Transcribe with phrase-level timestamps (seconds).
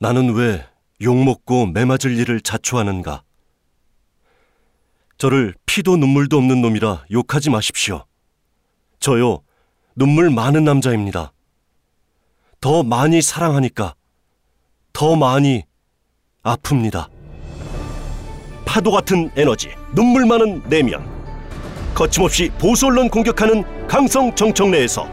[0.00, 0.64] 나는 왜
[1.02, 3.22] 욕먹고 매맞을 일을 자초하는가?
[5.16, 8.04] 저를 피도 눈물도 없는 놈이라 욕하지 마십시오.
[9.00, 9.42] 저요,
[9.96, 11.32] 눈물 많은 남자입니다.
[12.60, 13.94] 더 많이 사랑하니까
[14.92, 15.64] 더 많이
[16.44, 17.08] 아픕니다.
[18.64, 21.04] 파도 같은 에너지, 눈물 많은 내면.
[21.94, 25.08] 거침없이 보수 언론 공격하는 강성 정청래에서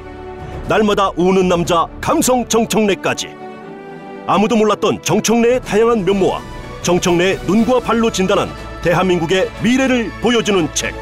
[0.67, 3.44] 날마다 우는 남자 감성 정청래까지
[4.27, 6.41] 아무도 몰랐던 정청래의 다양한 면모와
[6.81, 8.49] 정청래의 눈과 발로 진단한
[8.83, 10.93] 대한민국의 미래를 보여주는 책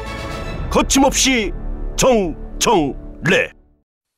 [0.70, 1.52] 거침없이
[1.96, 3.50] 정청래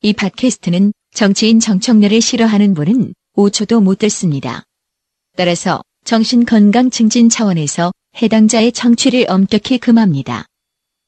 [0.01, 4.63] 이 팟캐스트는 정치인 정청래를 싫어하는 분은 5초도 못 듣습니다.
[5.35, 10.45] 따라서 정신건강 증진 차원에서 해당자의 청취를 엄격히 금합니다.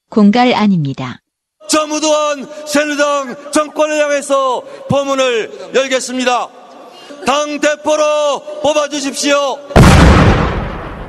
[0.09, 1.19] 공갈 아닙니다.
[1.67, 6.58] 저무도한 새누리당 정권을 향해서 포문을 열겠습니다.
[7.29, 9.59] 당 대표로 뽑아주십시오.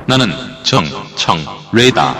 [0.05, 0.29] 나는
[0.63, 2.11] 정청래다.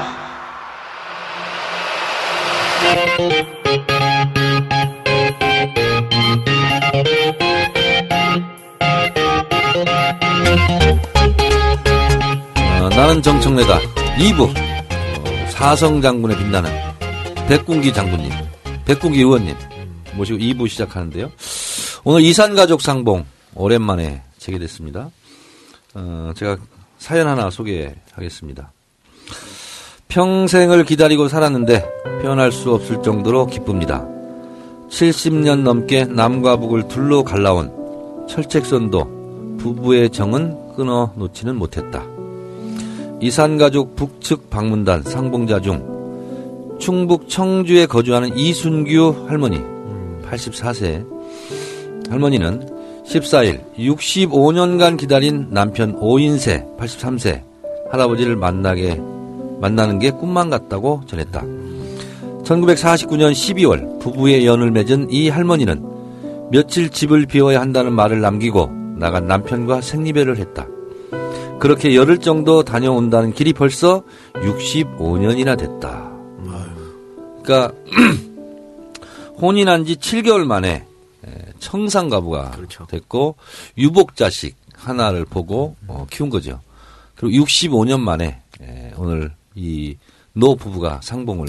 [12.80, 13.80] 어, 나는 정청래다
[14.18, 16.72] 2부 어, 사성 장군에 빛나는
[17.48, 18.32] 백군기 장군님
[18.86, 19.56] 백군기 의원님
[20.14, 21.30] 모시고 2부 시작하는데요
[22.04, 25.10] 오늘 이산가족 상봉 오랜만에 재개됐습니다.
[25.94, 26.58] 어, 제가
[26.98, 28.72] 사연 하나 소개하겠습니다.
[30.08, 31.86] 평생을 기다리고 살았는데
[32.22, 34.06] 표현할 수 없을 정도로 기쁩니다.
[34.90, 42.04] 70년 넘게 남과 북을 둘러 갈라온 철책선도 부부의 정은 끊어 놓지는 못했다.
[43.22, 49.62] 이산가족 북측 방문단 상봉자 중 충북 청주에 거주하는 이순규 할머니
[50.24, 51.06] 84세
[52.10, 52.71] 할머니는
[53.12, 57.42] 14일 65년간 기다린 남편 오인세 83세
[57.92, 59.02] 할아버지를 만나게
[59.60, 61.42] 만나는 게 꿈만 같다고 전했다.
[62.44, 65.84] 1949년 12월 부부의 연을 맺은 이 할머니는
[66.52, 70.68] 며칠 집을 비워야 한다는 말을 남기고 나간 남편과 생리배를 했다.
[71.60, 76.12] 그렇게 열흘 정도 다녀온다는 길이 벌써 65년이나 됐다.
[77.44, 77.76] 그러니까
[79.40, 80.86] 혼인한 지 7개월 만에
[81.62, 82.86] 청산 가부가 그렇죠.
[82.88, 83.36] 됐고
[83.78, 86.60] 유복 자식 하나를 보고 어, 키운 거죠.
[87.16, 89.96] 그리고 65년 만에 에, 오늘 이
[90.34, 91.48] 노 부부가 상봉을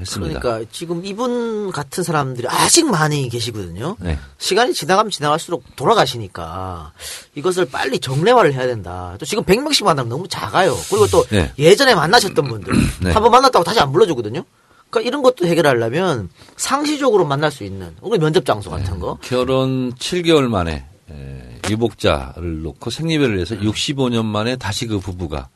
[0.00, 0.40] 했습니다.
[0.40, 3.96] 그러니까 지금 이분 같은 사람들이 아직 많이 계시거든요.
[4.00, 4.18] 네.
[4.38, 6.92] 시간이 지나가면 지나갈수록 돌아가시니까
[7.34, 9.16] 이것을 빨리 정례화를 해야 된다.
[9.18, 10.74] 또 지금 100명씩 만나면 너무 작아요.
[10.88, 11.52] 그리고 또 네.
[11.58, 13.12] 예전에 만나셨던 분들 네.
[13.12, 14.44] 한번 만났다고 다시 안 불러주거든요.
[14.92, 19.16] 그러니까 이런 것도 해결하려면 상시적으로 만날 수 있는 혹은 면접 장소 같은 거.
[19.22, 25.48] 결혼 7개월 만에 에, 유복자를 놓고 생리배를 해서 65년 만에 다시 그 부부가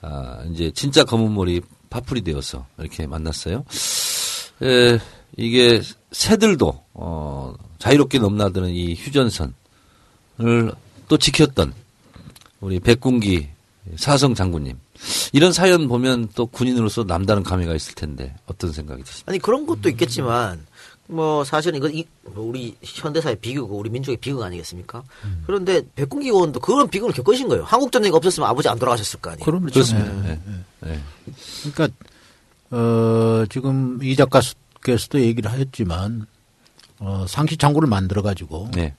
[0.00, 1.60] 아, 이제 진짜 검은 머리
[1.90, 3.64] 파풀이 되어서 이렇게 만났어요.
[4.64, 4.98] 에,
[5.36, 9.52] 이게 새들도 어, 자유롭게 넘나드는 이 휴전선을
[11.06, 11.72] 또 지켰던
[12.60, 13.48] 우리 백군기
[13.94, 14.76] 사성 장군님.
[15.32, 19.30] 이런 사연 보면 또 군인으로서 남다른 감회가 있을 텐데 어떤 생각이 드십니까?
[19.30, 20.64] 아니 그런 것도 있겠지만
[21.08, 25.02] 뭐 사실은 이거 이- 뭐 우리 현대사의 비극이고 우리 민족의 비극 아니겠습니까?
[25.46, 27.64] 그런데 백군기 의원도 그런 비극을 겪으신 거예요.
[27.64, 29.44] 한국 전쟁이 없었으면 아버지 안 돌아가셨을 거 아니에요.
[29.44, 30.10] 그럼 그렇습니다.
[30.22, 30.40] 네.
[30.80, 31.00] 네.
[31.72, 31.88] 그러니까
[32.70, 36.26] 어 지금 이 작가께서도 얘기를 하였지만
[37.00, 38.94] 어 상시 창구를 만들어 가지고 네.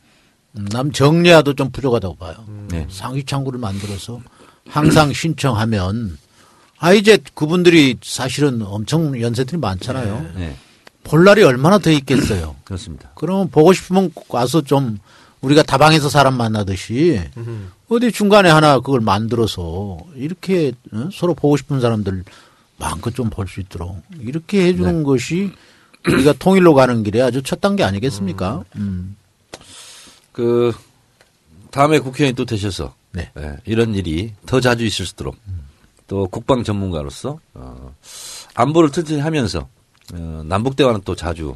[0.58, 2.35] 음, 남 정리화도 좀 부족하다고 봐요.
[2.70, 2.85] 네.
[2.91, 4.22] 상시 창구를 만들어서
[4.69, 6.18] 항상 신청하면
[6.79, 10.31] 아 이제 그분들이 사실은 엄청 연세들이 많잖아요.
[10.35, 10.56] 네.
[11.03, 12.56] 볼 날이 얼마나 더 있겠어요.
[12.66, 13.12] 그렇습니다.
[13.16, 15.00] 그러면 보고 싶으면 와서 좀
[15.41, 17.22] 우리가 다방에서 사람 만나듯이
[17.90, 21.09] 어디 중간에 하나 그걸 만들어서 이렇게 어?
[21.12, 22.23] 서로 보고 싶은 사람들
[22.78, 25.52] 마음껏 좀 볼 수 있도록 이렇게 해주는 것이
[26.07, 28.63] 우리가 통일로 가는 길에 아주 첫 단계 아니겠습니까?
[28.78, 29.16] 음.
[30.31, 30.73] 그
[31.72, 33.31] 다음에 국회의원이 또 되셔서 네.
[33.38, 35.35] 예, 이런 일이 더 자주 있을 수 있도록
[36.08, 37.96] 또 국방 전문가로서 어,
[38.55, 39.67] 안보를 튼튼히 하면서
[40.14, 41.55] 어, 남북 대화는 또 자주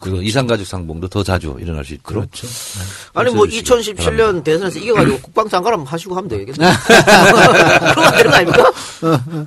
[0.00, 2.48] 그리고 이산가족 상봉도 더 자주 일어날 수 있도록 그렇죠.
[3.14, 6.52] 아니 뭐 해주시기 2017년 대선에서 이겨가지고 국방장관 한번 하시고 하면 되겠네.
[7.94, 8.72] 그런 거 되는 거 아닙니까?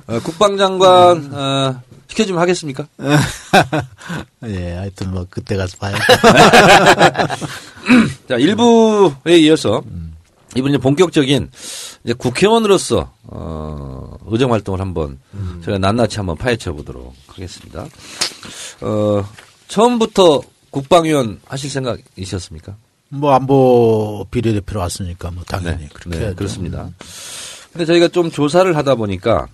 [0.06, 2.86] 어, 국방장관 어, 시켜주면 하겠습니까?
[4.46, 5.96] 예, 하여튼 뭐 그때 가서 봐요.
[8.28, 9.82] 자, 1부에 이어서
[10.54, 11.50] 이번 이제 본격적인
[12.04, 15.18] 이제 국회의원으로서 어, 의정 활동을 한번
[15.64, 17.86] 저희가 낱낱이 한번 파헤쳐 보도록 하겠습니다.
[18.80, 19.24] 어,
[19.68, 22.76] 처음부터 국방위원 하실 생각이셨습니까?
[23.08, 26.34] 뭐 안보 비례대표로 왔으니까 뭐 당연히 네, 그렇게 네.
[26.34, 26.90] 그렇습니다.
[27.72, 29.46] 근데 저희가 좀 조사를 하다 보니까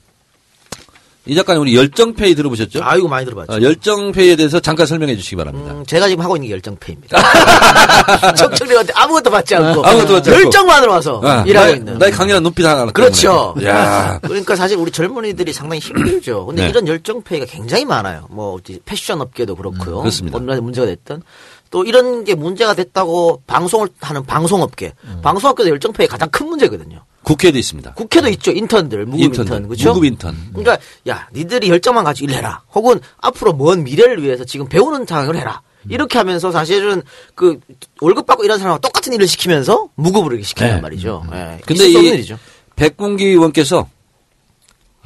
[1.27, 2.81] 이 작가님 우리 열정페이 들어보셨죠?
[2.83, 3.53] 아이고 많이 들어봤죠.
[3.53, 5.73] 어, 열정페이에 대해서 잠깐 설명해 주시기 바랍니다.
[5.75, 7.19] 음, 제가 지금 하고 있는 게 열정페입니다.
[8.37, 10.43] 청청들한테 아무것도 받지 않고 아무것도 받지 않고.
[10.43, 11.99] 열정만으로 와서 아, 일하고 나의- 있는.
[11.99, 12.87] 나의 강렬한 눈빛 하나.
[12.87, 13.55] 그렇죠.
[13.65, 16.47] 야, 그러니까 사실 우리 젊은이들이 상당히 힘들죠.
[16.47, 16.69] 근데 네.
[16.71, 18.27] 이런 열정페이가 굉장히 많아요.
[18.31, 19.99] 뭐 패션 업계도 그렇고요.
[19.99, 20.39] 음, 그렇습니다.
[20.39, 21.23] 얼마나 문제가 됐던
[21.71, 25.21] 또 이런 게 문제가 됐다고 방송을 하는 방송업계, 음.
[25.23, 27.01] 방송업계도 열정페이 가장 큰 문제거든요.
[27.23, 27.95] 국회도 있습니다.
[27.95, 28.51] 국회도 있죠.
[28.51, 29.89] 인턴들, 무급 인턴, 인턴들, 그렇죠?
[29.91, 30.37] 무급 인턴.
[30.53, 30.79] 그러니까
[31.09, 32.63] 야, 니들이 열정만 가지고 일해라.
[32.75, 35.63] 혹은 앞으로 먼 미래를 위해서 지금 배우는 장을 해라.
[35.89, 37.03] 이렇게 하면서 사실은
[37.35, 37.59] 그
[38.01, 40.81] 월급 받고 일하는 사람과 똑같은 일을 시키면서 무급으로 이렇게 시키는 네.
[40.81, 41.25] 말이죠.
[41.33, 41.59] 예.
[41.65, 42.39] 근데 있을 수 없는 이 일이죠.
[42.77, 43.89] 백군기 의원께서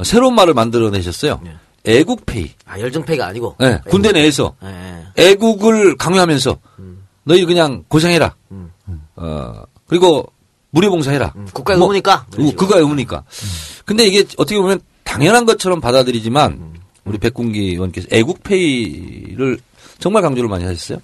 [0.03, 1.41] 새로운 말을 만들어내셨어요.
[1.45, 1.53] 네.
[1.85, 2.51] 애국페이.
[2.65, 3.57] 아, 열정페이가 아니고.
[3.61, 5.05] 네, 군대 내에서 예.
[5.17, 6.59] 애국을 강요하면서
[7.25, 8.35] 너희 그냥 고생해라.
[9.17, 10.27] 어, 그리고
[10.75, 11.33] 무료봉사해라.
[11.37, 12.27] 음, 국가의 뭐, 의무니까.
[12.37, 13.23] 우- 그거의 의무니까.
[13.85, 16.75] 근데 이게 어떻게 보면 당연한 것처럼 받아들이지만
[17.05, 19.59] 우리 백군기 의원께서 애국페이를
[20.01, 20.99] 정말 강조를 많이 하셨어요.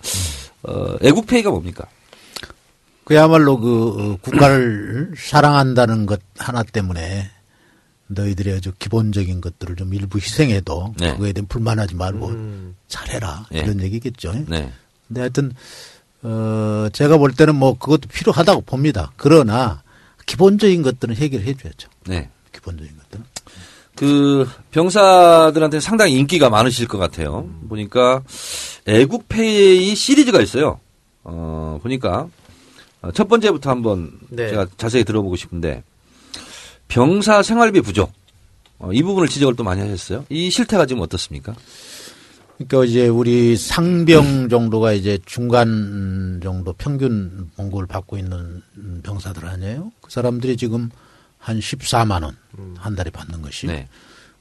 [0.65, 1.85] 어, 애국페이가 뭡니까?
[3.05, 7.31] 그야말로 그 어, 국가를 사랑한다는 것 하나 때문에
[8.09, 11.13] 너희들의 아주 기본적인 것들을 좀 일부 희생해도 네.
[11.13, 12.75] 그거에 대한 불만하지 말고 음.
[12.89, 13.61] 잘해라 네.
[13.61, 14.33] 이런 얘기겠죠.
[14.49, 14.73] 네.
[15.07, 15.53] 근데 하여튼
[16.23, 19.13] 어 제가 볼 때는 뭐 그것도 필요하다고 봅니다.
[19.17, 19.83] 그러나
[20.27, 21.89] 기본적인 것들은 해결해 줘야죠.
[22.07, 22.29] 네.
[22.53, 23.25] 기본적인 것들은.
[23.97, 27.49] 그 병사들한테 상당히 인기가 많으실 것 같아요.
[27.69, 28.23] 보니까
[28.87, 30.81] 애국페이 시리즈가 있어요.
[31.23, 32.29] 어, 보니까
[33.03, 34.49] 어, 첫 번째부터 한번 네.
[34.51, 35.83] 제가 자세히 들어보고 싶은데
[36.89, 38.13] 병사 생활비 부족
[38.79, 40.25] 어, 이 부분을 지적을 또 많이 하셨어요.
[40.29, 41.55] 이 실태가 지금 어떻습니까?
[42.69, 48.63] 그러니까 이제 우리 상병 정도가 이제 중간 정도 평균 봉급을 받고 있는
[49.03, 49.93] 병사들 아니에요?
[50.01, 50.91] 그 사람들이 지금
[51.39, 52.37] 한 14만 원
[52.79, 53.67] 한 달에 받는 것이.
[53.67, 53.89] 네.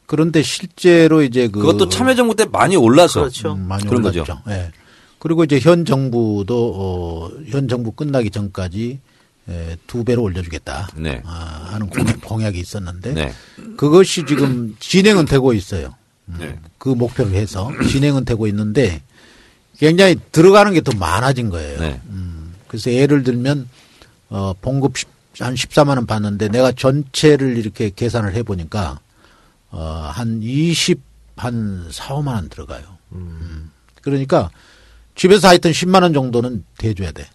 [0.06, 3.54] 그런데 실제로 이제 그 그것도 참여정부 때 많이 올라서 그렇죠.
[3.54, 4.20] 음, 많이 그런 올랐죠.
[4.26, 4.42] 거죠.
[4.50, 4.72] 예.
[5.20, 9.00] 그리고 이제 현 정부도 어, 현 정부 끝나기 전까지
[9.50, 11.22] 에, 두 배로 올려주겠다 네.
[11.26, 13.34] 아, 하는 공약, 공약이 있었는데 네.
[13.78, 15.94] 그것이 지금 진행은 되고 있어요.
[16.30, 16.60] 음, 네.
[16.78, 19.02] 그 목표를 해서 진행은 되고 있는데
[19.78, 21.80] 굉장히 들어가는 게 더 많아진 거예요.
[21.80, 22.02] 네.
[22.10, 23.68] 음, 그래서 예를 들면
[24.30, 25.08] 어, 봉급 10,
[25.40, 29.00] 한 14만 원 받는데 내가 전체를 이렇게 계산을 해보니까
[29.72, 31.00] 어, 한 20,
[31.38, 32.84] 한 4, 5만 원 들어가요.
[33.14, 33.72] 음.
[34.02, 34.50] 그러니까
[35.16, 37.26] 집에서 하여튼 10만 원 정도는 대줘야 돼.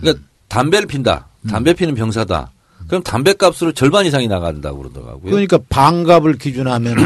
[0.00, 1.28] 그러니까 담배를 핀다.
[1.48, 2.50] 담배 피는 병사다.
[2.88, 5.30] 그럼 담배 값으로 절반 이상이 나간다고 그러더라고요.
[5.30, 6.98] 그러니까 반값을 기준하면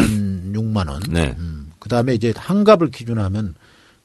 [0.50, 1.02] 한 6만 원.
[1.08, 1.34] 네.
[1.38, 3.54] 음, 그다음에 이제 한갑을 기준하면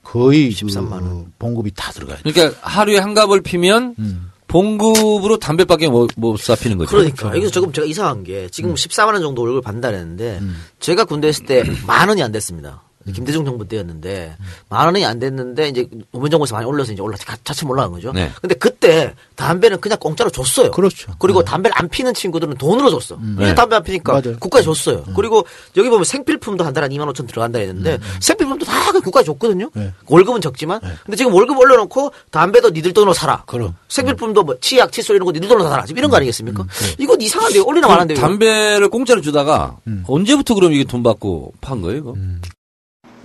[0.03, 1.03] 거의 13만 원.
[1.03, 2.17] 그 봉급이 다 들어가요.
[2.23, 4.31] 그러니까 하루에 한 갑을 피면 음.
[4.47, 6.91] 봉급으로 담배밖에 못, 못 사피는 거죠.
[6.91, 10.39] 그러니까 여기서 조금 제가 이상한 게 지금 14만 원 정도 월급을 받는다는데
[10.79, 12.83] 제가 군대 있을 때 만 원이 안 됐습니다.
[13.13, 14.35] 김대중 정부 때였는데
[14.69, 18.11] 만 원이 안 됐는데 이제 노무현 정부에서 많이 올려서 이제 올라 자- 차츰 올라간 거죠.
[18.13, 18.31] 네.
[18.41, 20.71] 근데 그때 담배는 그냥 공짜로 줬어요.
[20.71, 21.13] 그렇죠.
[21.19, 21.45] 그리고 네.
[21.51, 23.15] 담배를 안 피는 친구들은 돈으로 줬어.
[23.35, 23.55] 이제 네.
[23.55, 24.37] 담배 안 피니까 맞아요.
[24.39, 25.03] 국가에 줬어요.
[25.15, 25.45] 그리고
[25.77, 29.69] 여기 보면 생필품도 한 달에 한 2만 5천 들어간다 했는데 생필품도 다 그냥 국가에 줬거든요.
[29.73, 29.93] 네.
[30.07, 30.79] 월급은 적지만.
[31.05, 33.43] 근데 지금 월급 올려놓고 담배도 니들 돈으로 사라.
[33.45, 33.75] 그럼.
[33.87, 35.85] 생필품도 뭐 치약, 칫솔 이런 거 니들 돈으로 사라.
[35.85, 36.65] 지금 이런 거 아니겠습니까?
[36.97, 37.87] 이건 이상한데 올리나.
[37.87, 38.13] 이거.
[38.15, 40.03] 담배를 공짜로 주다가 음.
[40.07, 41.97] 언제부터 그럼 이게 돈 받고 판 거예요?
[41.97, 42.13] 이거?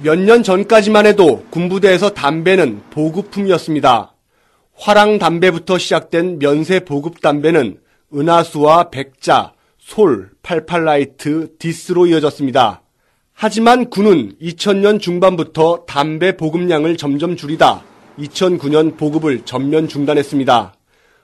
[0.02, 4.14] 몇 년 전까지만 해도 군부대에서 담배는 보급품이었습니다.
[4.74, 7.78] 화랑 담배부터 시작된 면세 보급 담배는
[8.14, 12.80] 은하수와 백자, 솔, 팔팔라이트, 디스로 이어졌습니다.
[13.34, 17.82] 하지만 군은 2000년 중반부터 담배 보급량을 점점 줄이다
[18.18, 20.74] 2009년 보급을 전면 중단했습니다.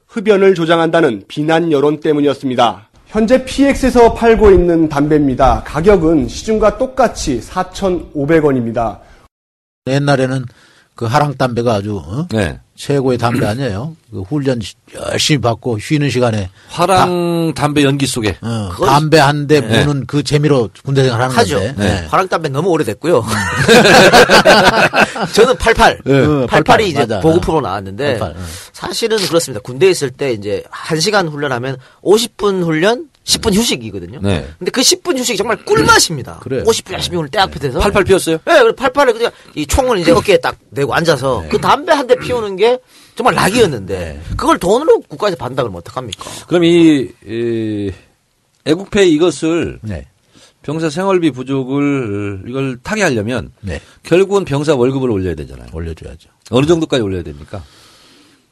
[0.07, 2.91] 흡연을 조장한다는 비난 여론 때문이었습니다.
[3.17, 5.63] 현재 PX에서 팔고 있는 담배입니다.
[5.65, 8.99] 가격은 시중과 똑같이 4,500원입니다.
[9.87, 10.45] 옛날에는
[10.95, 12.27] 그 하랑 담배가 아주 어?
[12.31, 12.61] 네.
[12.77, 13.97] 최고의 담배 아니에요.
[14.11, 14.61] 그 훈련
[14.95, 20.69] 열심히 받고 쉬는 시간에 화랑 담배 연기 속에 어, 담배 한 대 무는 그 재미로
[20.85, 21.57] 군대 생활하는 하죠.
[21.59, 21.75] 건데.
[21.77, 22.01] 네.
[22.03, 22.07] 네.
[22.09, 23.25] 화랑 담배 너무 오래됐고요.
[25.35, 25.99] 저는 88.
[26.05, 26.13] 네.
[26.47, 27.21] 88이 이제 맞아.
[27.21, 28.45] 보급으로 나왔는데 88, 응.
[28.73, 29.61] 사실은 그렇습니다.
[29.63, 34.21] 군대에 있을 때 이제 1 시간 훈련하면 50분 훈련, 10분 휴식이거든요.
[34.23, 34.49] 네.
[34.59, 36.39] 근데 그 10분 휴식이 정말 꿀맛입니다.
[36.39, 36.63] 그래요.
[36.63, 37.81] 50분 열심히 훈련 때 앞에서.
[37.81, 38.39] 팔팔 피웠어요?
[38.45, 42.55] 네, 88을 그냥 이 총을 이제 어깨에 딱 대고 앉아서 그 담배 한 대 피우는
[42.55, 42.79] 게
[43.17, 46.25] 정말 낙이었는데 그걸 돈으로 국가에서 받는다 그러면 어떡합니까?
[46.47, 47.91] 그럼 이, 이
[48.65, 50.07] 애국페이 이것을 네.
[50.63, 53.81] 병사 생활비 부족을 이걸 타게 하려면 네.
[54.05, 55.67] 결국은 병사 월급을 올려야 되잖아요.
[55.73, 56.29] 올려줘야죠.
[56.51, 57.65] 어느 정도까지 올려야 됩니까?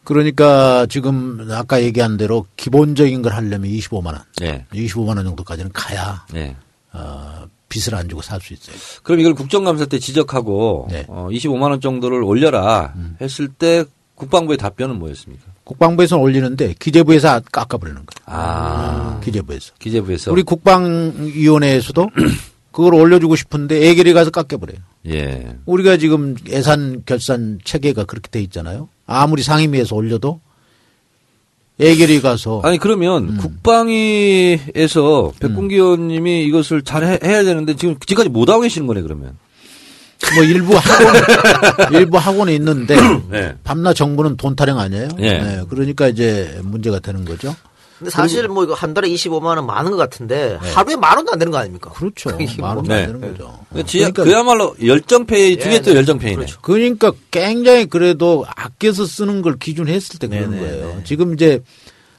[0.04, 4.18] 그러니까 지금 아까 얘기한 대로 기본적인 걸 하려면 25만 원.
[4.40, 4.64] 네.
[4.72, 6.54] 25만 원 정도까지는 가야 네.
[6.92, 8.76] 어, 빚을 안 주고 살 수 있어요.
[9.02, 11.04] 그럼 이걸 국정감사 때 지적하고 네.
[11.08, 13.84] 어, 25만 원 정도를 올려라 했을 때
[14.14, 15.42] 국방부의 답변은 뭐였습니까?
[15.64, 18.24] 국방부에서는 올리는데 기재부에서 깎아버리는 거예요.
[18.26, 19.72] 아, 기재부에서.
[19.80, 22.10] 기재부에서 우리 국방위원회에서도
[22.70, 24.78] 그걸 올려주고 싶은데 애결이 가서 깎여버려요.
[25.08, 25.56] 예.
[25.64, 28.88] 우리가 지금 예산 결산 체계가 그렇게 돼 있잖아요.
[29.06, 30.40] 아무리 상임위에서 올려도
[31.80, 33.36] 애결이 가서 아니 그러면 음.
[33.38, 39.36] 국방위에서 백군기 의원님이 이것을 잘 해, 해야 되는데 지금 지금까지 못 하고 계시는 거네 그러면.
[40.36, 42.96] 뭐 일부 학원 일부 학원에 있는데
[43.28, 43.54] 네.
[43.62, 45.08] 밤낮 정부는 돈 타령 아니에요?
[45.18, 45.38] 예.
[45.38, 47.54] 네, 그러니까 이제 문제가 되는 거죠.
[47.98, 51.38] 근데 사실 뭐 이거 한 달에 25만 원 많은 것 같은데 하루에 만 원도 안
[51.38, 51.90] 되는 거 아닙니까?
[51.90, 52.30] 그렇죠.
[52.36, 52.94] 그게 뭐- 말은 네.
[53.04, 53.58] 안 되는 거죠.
[53.72, 55.96] 그지 그러니까 그야말로 열정페이 중에 예, 또 네.
[55.98, 56.36] 열정페이네.
[56.36, 56.60] 그렇죠.
[56.60, 60.86] 그러니까 굉장히 그래도 아껴서 쓰는 걸 기준했을 때 그런 네네, 거예요.
[60.96, 61.04] 네.
[61.04, 61.62] 지금 이제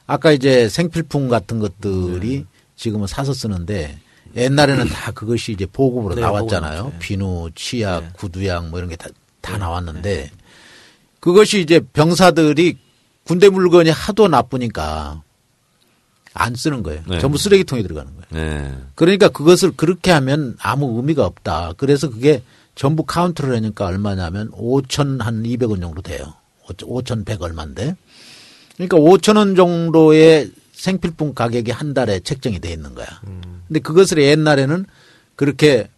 [0.06, 3.98] 아까 이제 생필품 같은 것들이 지금은 사서 쓰는데
[4.34, 6.84] 옛날에는 다 그것이 이제 보급으로 네, 나왔잖아요.
[6.92, 6.98] 네.
[7.00, 10.30] 비누, 치약, 구두약 뭐 이런 게다다 나왔는데
[11.20, 12.78] 그것이 이제 병사들이
[13.24, 15.22] 군대 물건이 하도 나쁘니까
[16.36, 17.02] 안 쓰는 거예요.
[17.08, 17.18] 네.
[17.18, 18.26] 전부 쓰레기통에 들어가는 거예요.
[18.30, 18.74] 네.
[18.94, 21.74] 그러니까 그것을 그렇게 하면 아무 의미가 없다.
[21.76, 22.42] 그래서 그게
[22.74, 26.34] 전부 카운트를 하니까 얼마냐면 5천 한 200원 정도 돼요.
[26.66, 27.96] 5천100 얼마인데.
[28.74, 33.06] 그러니까 5천 원 정도의 생필품 가격이 한 달에 책정이 돼 있는 거야.
[33.66, 34.84] 근데 그것을 옛날에는
[35.36, 35.88] 그렇게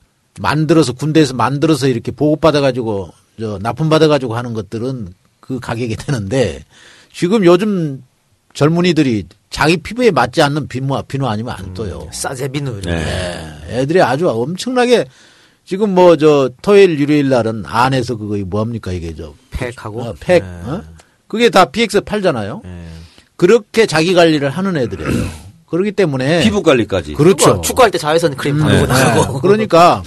[0.41, 6.65] 만들어서 군대에서 만들어서 이렇게 보급받아 가지고 저 납품 받아 가지고 하는 것들은 그 가격이 되는데
[7.13, 8.05] 지금 요즘
[8.59, 12.09] 젊은이들이 자기 피부에 맞지 않는 비누, 비누 아니면 안 떠요.
[12.13, 12.91] 싸제 비누 네.
[12.91, 12.91] 거.
[12.91, 13.57] 네.
[13.69, 15.05] 애들이 아주 엄청나게
[15.65, 20.49] 지금 뭐 저 토요일 일요일 날은 안에서 그거 뭡니까 이게 저 팩하고 어, 팩 네.
[20.65, 20.83] 어?
[21.29, 22.63] 그게 다 PX 팔잖아요.
[22.65, 22.89] 네.
[23.37, 25.29] 그렇게 자기 관리를 하는 애들이에요.
[25.67, 27.13] 그렇기 때문에 피부 관리까지.
[27.13, 27.61] 그렇죠.
[27.61, 28.93] 축구할 때 자외선 크림 바르고 네.
[28.93, 30.03] 나가고 그러니까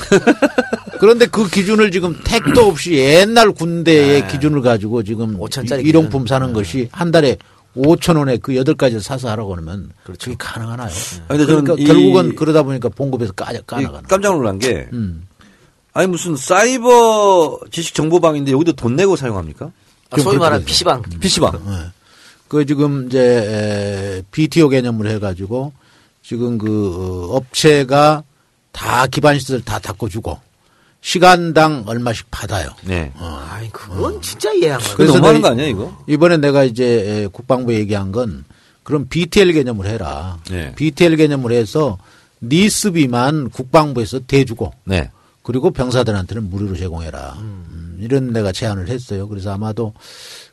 [1.00, 6.28] 그런데 그 기준을 지금 택도 없이 옛날 군대의 기준을 가지고 지금 5천짜리 일용품 기준.
[6.28, 7.38] 사는 것이 한 달에
[7.76, 10.90] 5천 원에 그 여덟 가지 사서 하라고 그러면 그게 가능하나요?
[11.30, 14.04] 아니, 근데 저는 그러니까 이- 결국은 그러다 보니까 봉급에서 까, 이 까나가는.
[14.08, 15.28] 깜짝 놀란 게 음.
[15.94, 19.72] 아니 무슨 사이버 지식 정보방인데 여기도 돈 내고 사용합니까?
[20.10, 20.66] 아, 소위 말하는 그렇죠.
[20.68, 21.92] PC방 PC방.
[22.50, 25.72] 그 지금 이제 에, BTO 개념을 해가지고
[26.22, 28.24] 지금 그 어, 업체가
[28.74, 30.38] 다 기반 시설 다 닦아주고
[31.02, 32.70] 시간당 얼마씩 받아요.
[32.86, 33.12] 네.
[33.18, 34.96] 아이 그건 진짜 이해 안 가요.
[34.96, 35.98] 그래서 그래서 너무하는 내- 거 아니야 이거?
[36.08, 36.86] 이번에 내가 이제
[37.24, 38.46] 에, 국방부에 얘기한 건
[38.84, 40.38] 그럼 BTL 개념을 해라.
[40.50, 40.74] 네.
[40.76, 41.98] BTL 개념을 해서
[42.42, 45.10] 니스비만 국방부에서 대주고 네.
[45.44, 47.36] 그리고 병사들한테는 무료로 제공해라.
[47.40, 49.28] 음, 이런 내가 제안을 했어요.
[49.28, 49.94] 그래서 아마도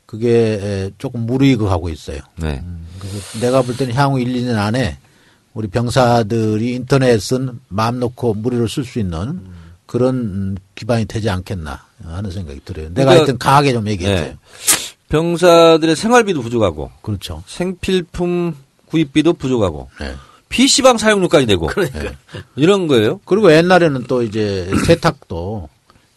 [0.06, 2.20] 그게 에, 조금 무르익어가고 있어요.
[2.36, 2.62] 네.
[2.98, 4.96] 그래서 내가 볼 때는 향후 1, 2년 안에
[5.52, 9.40] 우리 병사들이 인터넷은 마음 놓고 무료로 쓸 수 있는
[9.88, 12.88] 그런 음, 기반이 되지 않겠나 하는 생각이 들어요.
[12.90, 14.26] 내가 그러니까- 하여튼 강하게 좀 얘기했어요.
[14.26, 14.36] 네.
[15.08, 17.42] 병사들의 생활비도 부족하고 그렇죠.
[17.46, 18.54] 생필품
[18.86, 20.14] 구입비도 부족하고 네.
[20.50, 22.12] PC방 사용료까지 내고 그러니까.
[22.54, 23.18] 이런 거예요?
[23.24, 25.68] 그리고 옛날에는 또 이제 세탁도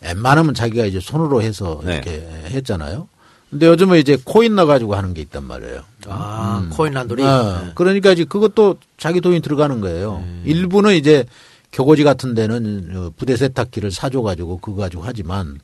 [0.01, 1.93] 웬만하면 자기가 이제 손으로 해서 네.
[1.95, 3.07] 이렇게 했잖아요.
[3.49, 5.81] 근데 요즘은 이제 코인 넣어가지고 하는 게 있단 말이에요.
[6.07, 7.71] 아 코인 란돌이 어, 네.
[7.75, 10.23] 그러니까 이제 그것도 자기 돈이 들어가는 거예요.
[10.43, 11.25] 일부는 이제
[11.71, 15.59] 교고지 같은 데는 어, 부대 세탁기를 사줘가지고 그거 가지고 하지만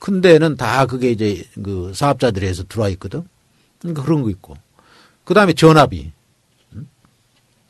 [0.00, 3.24] 큰 데는 다 그게 이제 그 사업자들이 해서 들어와 있거든.
[3.80, 4.54] 그러니까 그런 거 있고.
[5.24, 6.12] 그 다음에 전화비.
[6.74, 6.88] 음?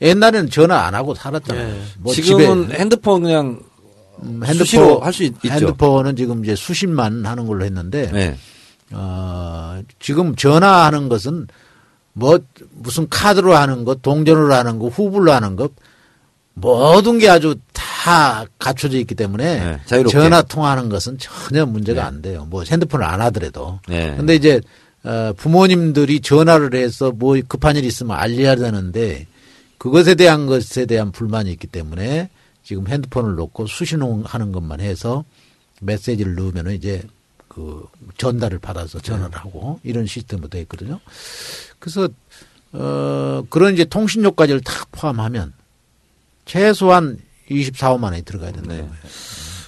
[0.01, 1.67] 옛날에는 전화 안 하고 살았잖아요.
[1.67, 1.81] 네.
[1.97, 3.61] 뭐 지금은 핸드폰 그냥
[4.21, 5.49] 음, 수시로 할수 있- 있죠.
[5.49, 8.37] 핸드폰은 지금 이제 수십만 하는 걸로 했는데 네.
[8.91, 11.47] 어, 지금 전화하는 것은
[12.13, 12.39] 뭐
[12.71, 15.71] 무슨 카드로 하는 것, 동전으로 하는 것, 후불로 하는 것
[16.53, 17.55] 모든 게 아주
[17.99, 20.17] 다 갖춰져 있기 때문에 네, 자유롭게.
[20.17, 22.47] 전화 통화하는 것은 전혀 문제가 안 돼요.
[22.49, 23.81] 뭐 핸드폰을 안 하더라도.
[23.89, 24.15] 네.
[24.15, 24.61] 근데 이제
[25.03, 29.27] 어, 부모님들이 전화를 해서 뭐 급한 일 있으면 알려야 되는데
[29.77, 32.29] 그것에 대한 것에 대한 불만이 있기 때문에
[32.63, 35.25] 지금 핸드폰을 놓고 수신호하는 것만 해서
[35.81, 37.03] 메시지를 넣으면은 이제
[37.49, 37.85] 그
[38.17, 41.01] 전달을 받아서 전화를 하고 이런 시스템으로 되어 있거든요.
[41.79, 42.07] 그래서
[42.71, 45.51] 어 그런 이제 통신료까지를 다 포함하면
[46.45, 47.17] 최소한
[47.49, 48.73] 24만 원이 들어가야 된다.
[48.75, 48.87] 네.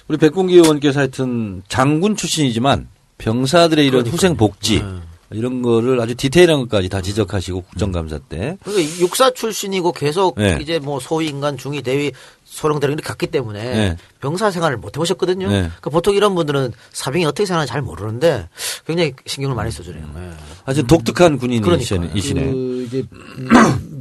[0.08, 4.82] 우리 백군기 의원께서 하여튼 장군 출신이지만 병사들의 이런 후생 복지
[5.30, 10.58] 이런 거를 아주 디테일한 것까지 다 지적하시고 국정감사 때 그러니까 육사 출신이고 계속 네.
[10.60, 12.12] 이제 뭐 소위 인간 중위 대위
[12.44, 13.96] 소령대령 이렇게 갔기 때문에 네.
[14.20, 15.48] 병사 생활을 못 해보셨거든요.
[15.48, 15.60] 네.
[15.62, 18.48] 그러니까 보통 이런 분들은 사병이 어떻게 생활하는지 잘 모르는데
[18.86, 20.04] 굉장히 신경을 많이 써주네요.
[20.16, 20.30] 예.
[20.66, 21.64] 아주 독특한 군인이시네.
[21.64, 22.10] 그러니까요.
[22.14, 22.44] 이시네.
[22.44, 23.48] 그 이제 음,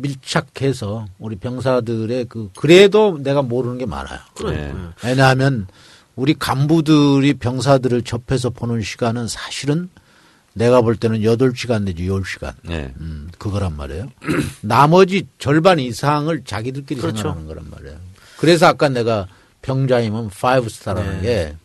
[0.01, 4.19] 밀착해서 우리 병사들의 그 그래도 내가 모르는 게 많아요.
[4.45, 4.73] 네.
[5.03, 5.67] 왜냐하면
[6.15, 9.89] 우리 간부들이 병사들을 접해서 보는 시간은 사실은
[10.53, 12.53] 내가 볼 때는 8시간 내지 10시간.
[12.63, 12.93] 네.
[12.99, 14.09] 음, 그거란 말이에요.
[14.61, 17.17] 나머지 절반 이상을 자기들끼리 그렇죠.
[17.17, 17.97] 생각하는 거란 말이에요.
[18.37, 19.27] 그래서 아까 내가
[19.61, 21.21] 병장이면 5스타라는 네.
[21.21, 21.55] 게,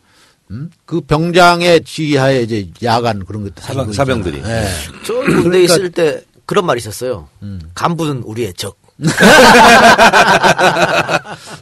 [0.51, 0.69] 음?
[0.85, 4.37] 그 병장의 지휘하에 이제 야간 그런 것도 사병- 사병들이.
[4.45, 4.67] 예.
[5.05, 7.29] 저 군대에 그러니까- 있을 때 그런 말이 있었어요.
[7.75, 8.79] 간부는 우리의 적.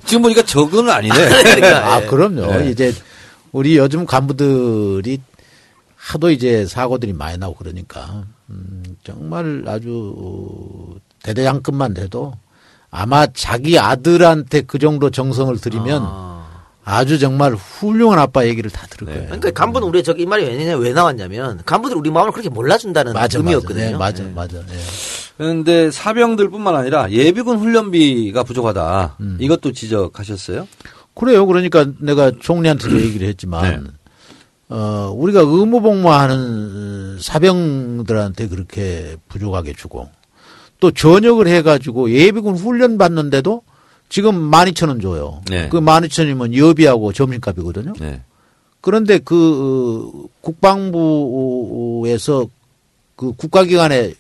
[0.05, 1.13] 지금 보니까 적은 아니네.
[1.13, 2.05] 그러니까, 아, 예.
[2.05, 2.45] 그럼요.
[2.45, 2.69] 네.
[2.69, 2.93] 이제
[3.51, 5.19] 우리 요즘 간부들이
[5.97, 12.33] 하도 이제 사고들이 많이 나고 그러니까 음, 정말 아주 대대장급만 돼도
[12.91, 16.34] 아마 자기 아들한테 그 정도 정성을 들이면 아.
[17.07, 19.25] 주 정말 훌륭한 아빠 얘기를 다 들을 거예요.
[19.25, 23.97] 그러니까 간부는 우리의 적이 말이 왜냐 왜 나왔냐면 간부들이 우리 마음을 그렇게 몰라준다는 맞아, 의미였거든요.
[23.97, 24.23] 맞아.
[24.23, 24.61] 네, 맞아, 예.
[24.61, 24.73] 맞아.
[24.73, 24.79] 예.
[25.37, 29.17] 그런데 사병들뿐만 아니라 예비군 훈련비가 부족하다.
[29.19, 29.37] 음.
[29.39, 30.67] 이것도 지적하셨어요?
[31.13, 31.45] 그래요.
[31.45, 33.89] 그러니까 내가 총리한테도 얘기를 했지만, 네.
[34.75, 40.09] 어, 우리가 의무복무하는 사병들한테 그렇게 부족하게 주고,
[40.79, 43.63] 또 전역을 해가지고 예비군 훈련 받는데도
[44.09, 45.41] 지금 12,000원 줘요.
[45.49, 45.67] 네.
[45.69, 47.93] 그 12,000원이면 여비하고 점심값이거든요.
[47.99, 48.21] 네.
[48.81, 52.47] 그런데 그 어, 국방부에서
[53.15, 54.13] 그 국가기관에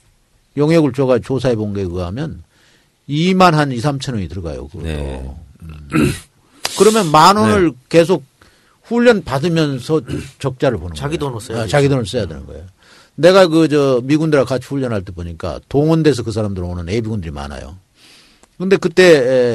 [0.57, 2.43] 용역을 줘가 조사해 본 거에 의하면
[3.09, 4.67] 2만 한 2, 3천 원이 들어가요.
[4.67, 4.83] 그것도.
[4.83, 5.29] 네.
[5.61, 5.89] 음.
[6.77, 8.23] 그러면 만 원을 계속
[8.83, 10.01] 훈련 받으면서
[10.39, 11.19] 적자를 보는 자기 거예요.
[11.19, 12.63] 돈으로 써야 아, 자기 돈을 써야 되는 거예요.
[13.15, 17.77] 내가 그 저 미군들하고 같이 훈련할 때 보니까 동원돼서 그 사람들 오는 예비군들이 많아요.
[18.57, 19.03] 근데 그때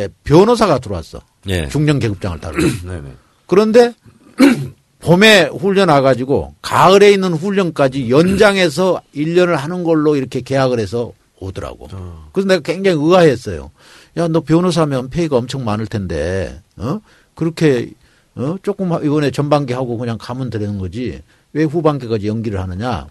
[0.05, 1.21] 에, 변호사가 들어왔어.
[1.45, 1.69] 네.
[1.69, 2.41] 중령 계급장을.
[2.85, 3.15] 네네.
[3.47, 3.95] 그런데
[5.01, 11.89] 봄에 훈련 와가지고 가을에 있는 훈련까지 연장해서 1년을 하는 걸로 이렇게 계약을 해서 오더라고.
[12.33, 13.71] 그래서 내가 굉장히 의아했어요.
[14.19, 17.01] 야, 너 변호사면 페이가 엄청 많을 텐데, 어?
[17.35, 17.91] 그렇게,
[18.35, 18.57] 어?
[18.63, 21.23] 조금 이번에 전반기 하고 그냥 가면 되는 거지.
[21.53, 23.07] 왜 후반기까지 연기를 하느냐.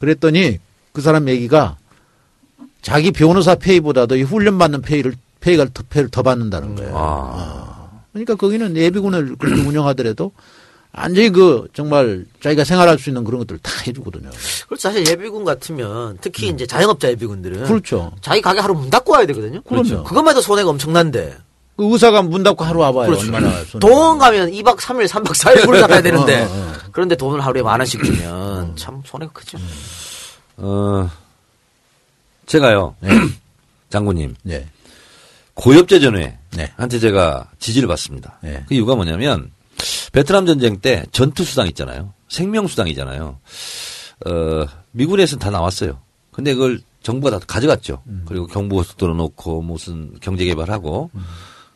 [0.00, 0.58] 그랬더니
[0.92, 1.76] 그 사람 얘기가
[2.82, 6.92] 자기 변호사 페이보다도 이 훈련받는 페이를, 페이가 더, 페이를 더 받는다는 거예요.
[6.94, 7.90] 아.
[8.12, 10.32] 그러니까 거기는 예비군을 그렇게 운영하더라도
[10.92, 14.30] 완전히 그 정말 자기가 생활할 수 있는 그런 것들을 다 해주거든요.
[14.66, 14.88] 그렇죠.
[14.88, 18.12] 사실 예비군 같으면 특히 이제 자영업자 예비군들은 그렇죠.
[18.20, 19.62] 자기 가게 하루 문 닫고 와야 되거든요.
[19.62, 20.02] 그럼요.
[20.02, 21.36] 그것만 해도 손해가 엄청난데.
[21.76, 23.06] 그 의사가 문 닫고 하루 와봐요.
[23.06, 23.78] 그렇죠.
[23.78, 26.42] 동원 가면 2박 3일, 3박 4일 문을 닫아야 되는데.
[26.42, 26.72] 어, 어, 어.
[26.92, 29.58] 그런데 돈을 하루에 만 원씩 주면 참 손해가 크죠.
[30.56, 31.08] 어,
[32.50, 32.96] 제가요.
[33.90, 34.34] 장군님.
[34.42, 34.66] 네.
[35.54, 36.72] 고엽제 전회 네.
[36.76, 38.40] 한테 제가 지지를 받습니다.
[38.42, 38.64] 네.
[38.66, 39.52] 그 이유가 뭐냐면
[40.10, 42.12] 베트남 전쟁 때 전투 수당 있잖아요.
[42.28, 43.38] 생명 수당이잖아요.
[44.26, 46.00] 어, 미군에서는 다 나왔어요.
[46.32, 48.02] 근데 그걸 정부가 다 가져갔죠.
[48.08, 48.24] 음.
[48.26, 51.10] 그리고 경부고속도로 놓고 무슨 경제 개발하고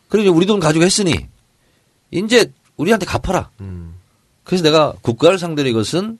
[0.08, 1.14] 그리고 이제 우리 돈 가지고 했으니
[2.10, 3.50] 이제 우리한테 갚아라.
[3.60, 3.94] 음.
[4.42, 6.18] 그래서 내가 국가를 상대로 이것은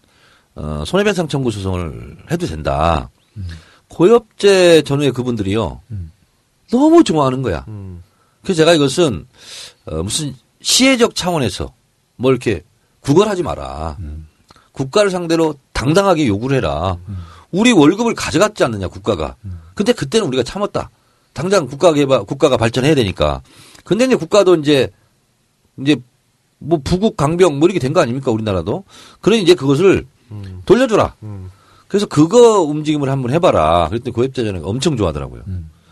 [0.55, 3.11] 어, 손해배상 청구 소송을 해도 된다.
[3.88, 5.81] 고엽제 전후에 그분들이요.
[6.70, 7.64] 너무 좋아하는 거야.
[7.68, 8.03] 음.
[8.42, 9.27] 그래서 제가 이것은
[9.87, 11.73] 어, 무슨 시혜적 차원에서
[12.16, 12.62] 뭐 이렇게
[13.01, 13.97] 구걸하지 마라.
[14.73, 16.97] 국가를 상대로 당당하게 요구를 해라.
[17.53, 19.37] 우리 월급을 가져갔지 않느냐 국가가.
[19.75, 20.90] 근데 그때는 우리가 참았다.
[21.33, 23.42] 당장 국가 개발 국가가 발전해야 되니까.
[23.85, 24.90] 근데 이제 국가도 이제
[25.79, 25.97] 이제
[26.59, 28.85] 뭐 부국 강병 뭐 이렇게 된 거 아닙니까 우리나라도.
[29.20, 30.07] 그러니 이제 그것을
[30.66, 31.14] 돌려줘라.
[31.88, 33.88] 그래서 그거 움직임을 한번 해봐라.
[33.88, 35.42] 그랬더니 고엽자전에 엄청 좋아하더라고요.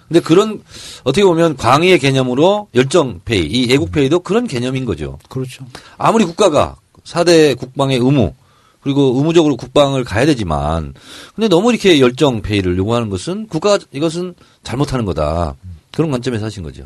[0.09, 0.61] 근데 그런
[1.05, 5.19] 어떻게 보면 광의의 개념으로 열정페이, 이 애국페이도 그런 개념인 거죠.
[5.29, 5.65] 그렇죠.
[5.97, 8.35] 아무리 국가가 4대 국방의 의무
[8.83, 10.93] 그리고 의무적으로 국방을 가야 되지만
[11.35, 15.55] 근데 너무 이렇게 열정페이를 요구하는 것은 국가가 이것은 잘못하는 거다.
[15.93, 16.85] 그런 관점에서 하신 거죠.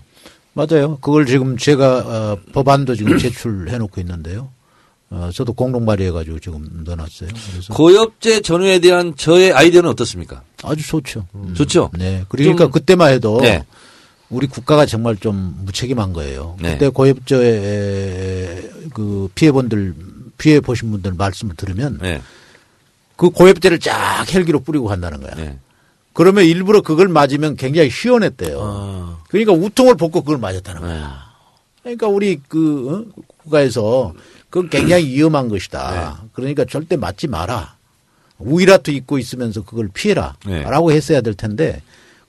[0.53, 0.99] 맞아요.
[1.01, 4.51] 그걸 지금 제가 어, 법안도 지금 제출해 놓고 있는데요.
[5.11, 7.29] 어, 저도 공동 발의해가지고 지금 넣어놨어요.
[7.53, 10.43] 그래서 고엽제 전후에 대한 저의 아이디어는 어떻습니까?
[10.65, 11.27] 아주 좋죠.
[11.35, 11.55] 음.
[11.55, 11.91] 좋죠?
[11.97, 12.25] 네.
[12.29, 13.65] 그러니까 좀- 그때만 해도 네.
[14.31, 16.57] 우리 국가가 정말 좀 무책임한 거예요.
[16.61, 16.73] 네.
[16.73, 19.95] 그때 고엽제의 그 피해본들
[20.39, 22.21] 피해 보신 분들 말씀을 들으면 네.
[23.15, 25.35] 그 고엽제를 쫙 헬기로 뿌리고 간다는 거야.
[25.37, 25.59] 네.
[26.13, 28.59] 그러면 일부러 그걸 맞으면 굉장히 시원했대요.
[28.61, 29.19] 어.
[29.29, 30.99] 그러니까 우통을 벗고 그걸 맞았다는 거야.
[30.99, 31.07] 네.
[31.83, 33.23] 그러니까 우리 그 어?
[33.39, 34.13] 국가에서
[34.51, 36.25] 그건 굉장히 위험한 것이다.
[36.33, 37.77] 그러니까 절대 맞지 마라.
[38.39, 40.97] 우이라트 입고 있으면서 그걸 피해라라고 네.
[40.97, 41.83] 했어야 될 텐데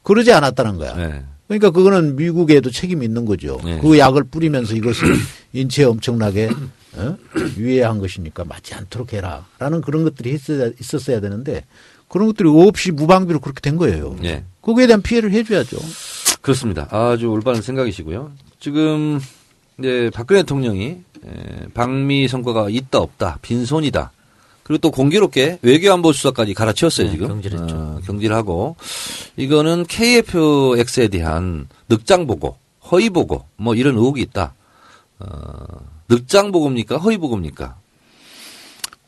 [0.03, 0.95] 그러지 않았다는 거야.
[0.95, 1.23] 네.
[1.47, 3.59] 그러니까 그거는 미국에도 책임이 있는 거죠.
[3.63, 3.79] 네.
[3.79, 5.15] 그 약을 뿌리면서 이것을
[5.53, 6.49] 인체에 엄청나게
[6.95, 7.17] 어?
[7.57, 11.63] 유해한 것이니까 맞지 않도록 해라라는 그런 것들이 있어야, 있었어야 되는데
[12.07, 14.15] 그런 것들이 없이 무방비로 그렇게 된 거예요.
[14.21, 14.43] 네.
[14.61, 15.77] 거기에 대한 피해를 해줘야죠.
[16.41, 16.87] 그렇습니다.
[16.89, 18.31] 아주 올바른 생각이시고요.
[18.59, 19.19] 지금
[19.79, 21.01] 이제 박근혜 대통령이 에,
[21.73, 24.11] 방미 성과가 있다 없다 빈손이다.
[24.63, 27.27] 그리고 또 공교롭게 외교안보 수사까지 갈아치웠어요 네, 지금.
[27.29, 27.75] 경질했죠.
[27.75, 28.75] 어, 경질하고
[29.37, 32.57] 이거는 KFX에 대한 늑장 보고,
[32.91, 34.53] 허위 보고 뭐 이런 의혹이 있다.
[35.19, 35.25] 어,
[36.09, 37.77] 늑장 보고입니까, 허위 보고입니까?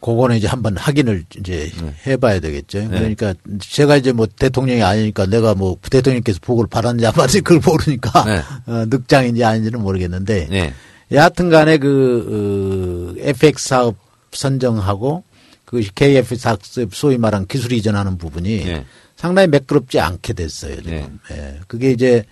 [0.02, 1.93] 그거는 이제 한번 확인을 이제 네.
[2.08, 2.88] 해봐야 되겠죠.
[2.88, 8.24] 그러니까 제가 이제 뭐 대통령이 아니니까 내가 뭐 대통령께서 보고를 받았는지 안 받았는지 그걸 모르니까
[8.24, 8.38] 네.
[8.65, 10.74] 어, 늑장인지 아닌지는 모르겠는데 네,
[11.12, 13.95] 여하튼 간에 그, 어, FX 사업
[14.32, 15.24] 선정하고
[15.65, 18.86] 그것이 KF 사업 소위 말한 기술 이전하는 부분이 네.
[19.15, 20.78] 상당히 매끄럽지 않게 됐어요.
[20.78, 20.91] 지금.
[20.91, 21.19] 네.
[21.32, 21.60] 예.
[21.67, 22.24] 그게 이제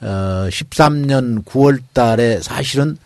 [0.00, 2.96] 어 13년 9월 달에 사실은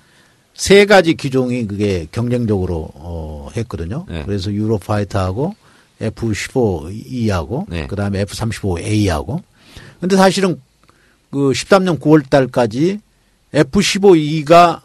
[0.55, 4.07] 세 가지 기종이 그게 경쟁적으로 어 했거든요.
[4.09, 4.25] 네.
[4.25, 5.55] 그래서 유로파이터하고
[6.01, 7.87] F-15E하고 네.
[7.87, 9.43] 그다음에 F-35A하고
[10.01, 10.61] 근데 사실은
[11.31, 13.01] 그 13년 9월 달까지
[13.53, 14.81] F-15E가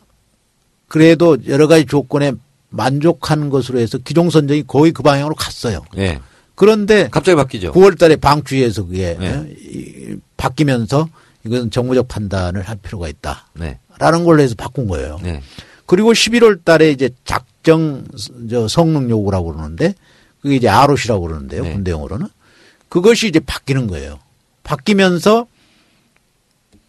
[0.91, 2.33] 그래도 여러 가지 조건에
[2.69, 5.85] 만족한 것으로 해서 기종 선정이 거의 그 방향으로 갔어요.
[5.95, 6.19] 네.
[6.53, 7.71] 그런데 갑자기 바뀌죠.
[7.71, 9.29] 9월 달에 방주에서 그게 네.
[9.33, 11.07] 어, 이- 바뀌면서
[11.45, 13.47] 이것은 정무적 판단을 할 필요가 있다.
[13.53, 15.17] 네, 라는 걸로 해서 바꾼 거예요.
[15.23, 15.41] 네,
[15.85, 18.03] 그리고 11월 달에 이제 작정
[18.49, 19.95] 저 성능 요구라고 그러는데
[20.41, 21.63] 그게 이제 ROC라고 그러는데요.
[21.63, 21.71] 네.
[21.73, 22.27] 군대용어로는
[22.89, 24.19] 그것이 이제 바뀌는 거예요.
[24.63, 25.47] 바뀌면서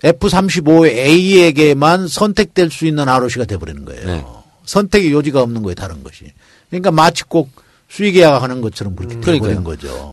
[0.05, 4.07] F-35A에게만 선택될 수 있는 ROC가 돼버리는 거예요.
[4.07, 4.25] 네.
[4.65, 5.75] 선택의 요지가 없는 거예요.
[5.75, 6.27] 다른 것이.
[6.71, 7.51] 그러니까 마치 꼭
[7.89, 10.11] 수의 계약하는 것처럼 그렇게 돼버린 거죠.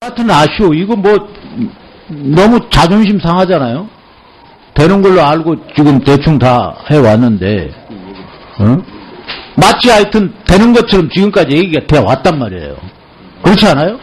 [0.00, 0.74] 하여튼 아쉬워.
[0.74, 1.12] 이거 뭐
[2.34, 3.88] 너무 자존심 상하잖아요.
[4.74, 7.70] 되는 걸로 알고 지금 대충 다 해왔는데,
[8.58, 8.76] 어?
[9.56, 12.76] 마치 하여튼 되는 것처럼 지금까지 얘기가 돼 왔단 말이에요.
[13.42, 13.98] 그렇지 않아요?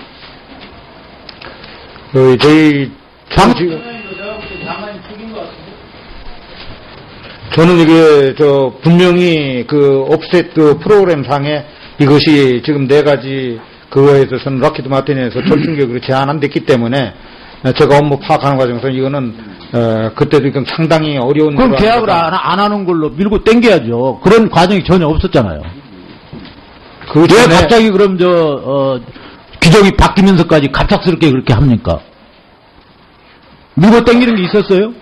[2.11, 2.91] 그 저희
[3.35, 3.53] 방,
[7.53, 11.63] 저는 이게 저 분명히 그 옵셋 그 프로그램 상에
[11.99, 17.13] 이것이 지금 네 가지 그거에 대해서는 락키드 마틴에서 절충격으로 제한안 됐기 때문에
[17.77, 19.35] 제가 업무 파악하는 과정에서 이거는
[19.73, 22.09] 어, 그때도 이건 상당히 어려운 그럼 계약을.
[22.09, 24.19] 안, 안 하는 걸로 밀고 땡겨야죠.
[24.23, 25.61] 그런 과정이 전혀 없었잖아요.
[27.11, 28.99] 그왜 전에 갑자기 그럼 저, 어,
[29.61, 31.99] 규정이 바뀌면서까지 갑작스럽게 그렇게 합니까?
[33.75, 34.93] 밀고 땡기는 게 있었어요?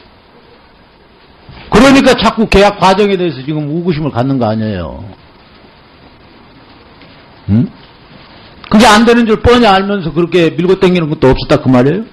[1.72, 5.04] 그러니까 자꾸 계약 과정에 대해서 지금 우구심을 갖는 거 아니에요.
[7.50, 7.68] 응?
[8.70, 12.04] 그게 안 되는 줄 뻔히 알면서 그렇게 밀고 땡기는 것도 없었다 그 말이에요?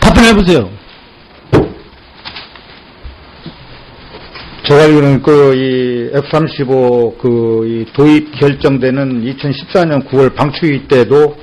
[0.00, 0.70] 답변해 보세요.
[4.64, 11.36] 제가 알기로는 그이 F-35 그 이 도입 결정되는 2014년 9월 방출기 때도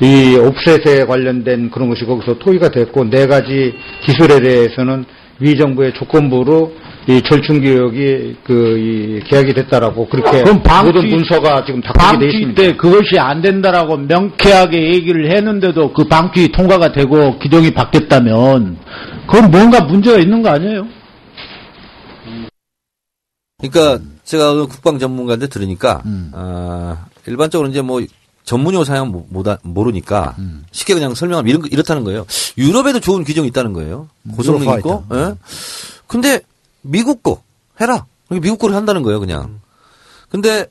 [0.00, 5.04] 이 옵셋에 관련된 그런 것이 거기서 토의가 됐고 네 가지 기술에 대해서는
[5.40, 6.72] 위 정부의 조건부로
[7.06, 12.62] 이 절충기역이 그이 계약이 됐다라고 그렇게 그럼 방치- 모든 문서가 지금 답변이 돼 방치 있습니다.
[12.62, 18.78] 때 그것이 안 된다라고 명쾌하게 얘기를 했는데도 그 방치 통과가 되고 기종이 바뀌었다면
[19.26, 20.86] 그건 뭔가 문제가 있는 거 아니에요?
[23.58, 26.30] 그러니까 제가 그 국방 전문가한테 들으니까 음.
[26.34, 28.00] 아, 일반적으로 이제 뭐
[28.44, 30.64] 전문용어 사용 못, 못, 모르니까 음.
[30.70, 32.26] 쉽게 그냥 설명하면 이런, 거- 이렇다는 거예요.
[32.58, 34.08] 유럽에도 좋은 규정이 있다는 거예요.
[34.36, 35.04] 고성능 있고.
[35.14, 35.34] 예?
[36.06, 36.40] 근데
[36.82, 37.42] 미국 거
[37.80, 38.06] 해라.
[38.28, 39.60] 그러니까 미국 거를 한다는 거예요, 그냥.
[40.28, 40.66] 근데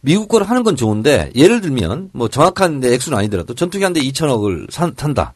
[0.00, 4.00] 미국 거를 하는 건 좋은데 예를 들면 뭐 정확한 내 액수는 아니더라도 전투기 한 대
[4.00, 5.34] 2천억을 산, 탄다.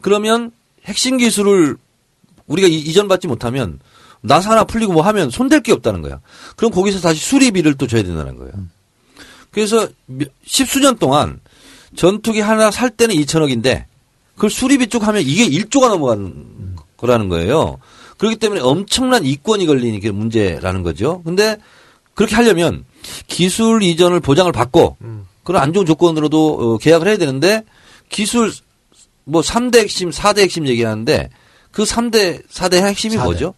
[0.00, 0.52] 그러면
[0.86, 1.76] 핵심 기술을
[2.46, 3.78] 우리가 이- 이전 받지 못하면
[4.22, 6.20] 나사 하나 풀리고 뭐 하면 손댈 게 없다는 거야.
[6.56, 8.52] 그럼 거기서 다시 수리비를 또 줘야 된다는 거예요.
[9.50, 11.40] 그래서 몇- 십수년 동안
[11.96, 13.84] 전투기 하나 살 때는 2천억인데
[14.34, 17.78] 그걸 수리비 쭉 하면 이게 1조가 넘어가는 거라는 거예요.
[18.18, 21.22] 그렇기 때문에 엄청난 이권이 걸리는 게 문제라는 거죠.
[21.24, 21.56] 근데
[22.14, 22.84] 그렇게 하려면
[23.26, 24.96] 기술 이전을 보장을 받고
[25.42, 27.64] 그런 안 좋은 조건으로도 어, 계약을 해야 되는데
[28.08, 28.52] 기술
[29.24, 31.30] 뭐 3대 핵심, 4대 핵심 얘기하는데
[31.70, 33.24] 그 3대, 4대 핵심이 사대.
[33.24, 33.54] 뭐죠?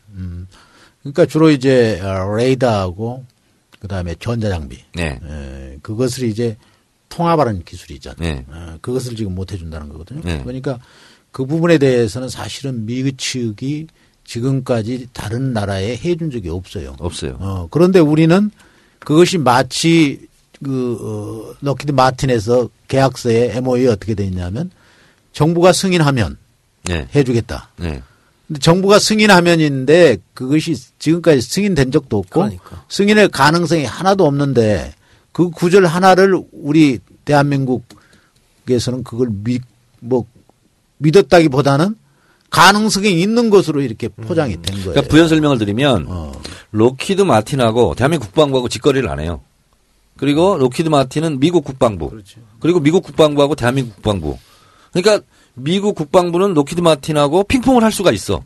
[1.02, 3.24] 그러니까 주로 이제 어, 레이더하고
[3.82, 5.18] 그다음에 전자장비 네.
[5.24, 6.56] 에, 그것을 이제
[7.08, 8.16] 통합하는 기술이잖아요.
[8.20, 8.46] 네.
[8.48, 10.20] 어, 그것을 지금 못 해준다는 거거든요.
[10.24, 10.40] 네.
[10.44, 10.78] 그러니까
[11.32, 13.88] 그 부분에 대해서는 사실은 미국 측이
[14.24, 16.94] 지금까지 다른 나라에 해준 적이 없어요.
[17.00, 17.36] 없어요.
[17.40, 18.52] 어, 그런데 우리는
[19.00, 20.28] 그것이 마치
[20.62, 24.70] 그 어, 럭키드 마틴에서 계약서에 MOU 어떻게 돼 있냐면
[25.32, 26.38] 정부가 승인하면
[26.84, 27.08] 네.
[27.12, 27.70] 해주겠다.
[27.78, 28.00] 네.
[28.52, 32.84] 근데 정부가 승인하면인데 그것이 지금까지 승인된 적도 없고 그러니까.
[32.90, 34.92] 승인의 가능성이 하나도 없는데
[35.32, 39.62] 그 구절 하나를 우리 대한민국에서는 그걸 믿,
[40.00, 40.26] 뭐
[40.98, 41.96] 믿었다기보다는
[42.50, 44.90] 가능성이 있는 것으로 이렇게 포장이 된 거예요.
[44.90, 46.32] 그러니까 부연 설명을 드리면 어.
[46.72, 49.40] 록히드 마틴하고 대한민국 국방부하고 직거래를 안 해요.
[50.18, 52.12] 그리고 록히드 마틴은 미국 국방부.
[52.60, 54.36] 그리고 미국 국방부하고 대한민국 국방부.
[54.92, 58.42] 그러니까 미국 국방부는 록히드 마틴하고 핑퐁을 할 수가 있어.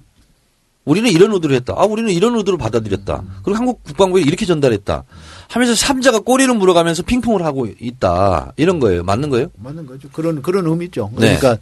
[0.85, 1.75] 우리는 이런 의도를 했다.
[1.77, 3.25] 아, 우리는 이런 의도를 받아들였다.
[3.43, 5.03] 그리고 한국 국방부에 이렇게 전달했다.
[5.49, 8.53] 하면서 삼자가 꼬리를 물어가면서 핑퐁을 하고 있다.
[8.57, 9.03] 이런 거예요.
[9.03, 9.49] 맞는 거예요?
[9.57, 10.09] 맞는 거죠.
[10.13, 11.11] 그런 그런 의미죠.
[11.19, 11.37] 네.
[11.39, 11.59] 그러니까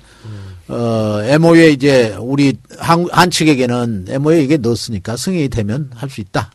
[0.69, 6.51] 어 MOA에 이제 우리 한, 한 측에게는 MOA에 이게 넣었으니까 승인이 되면 할 수 있다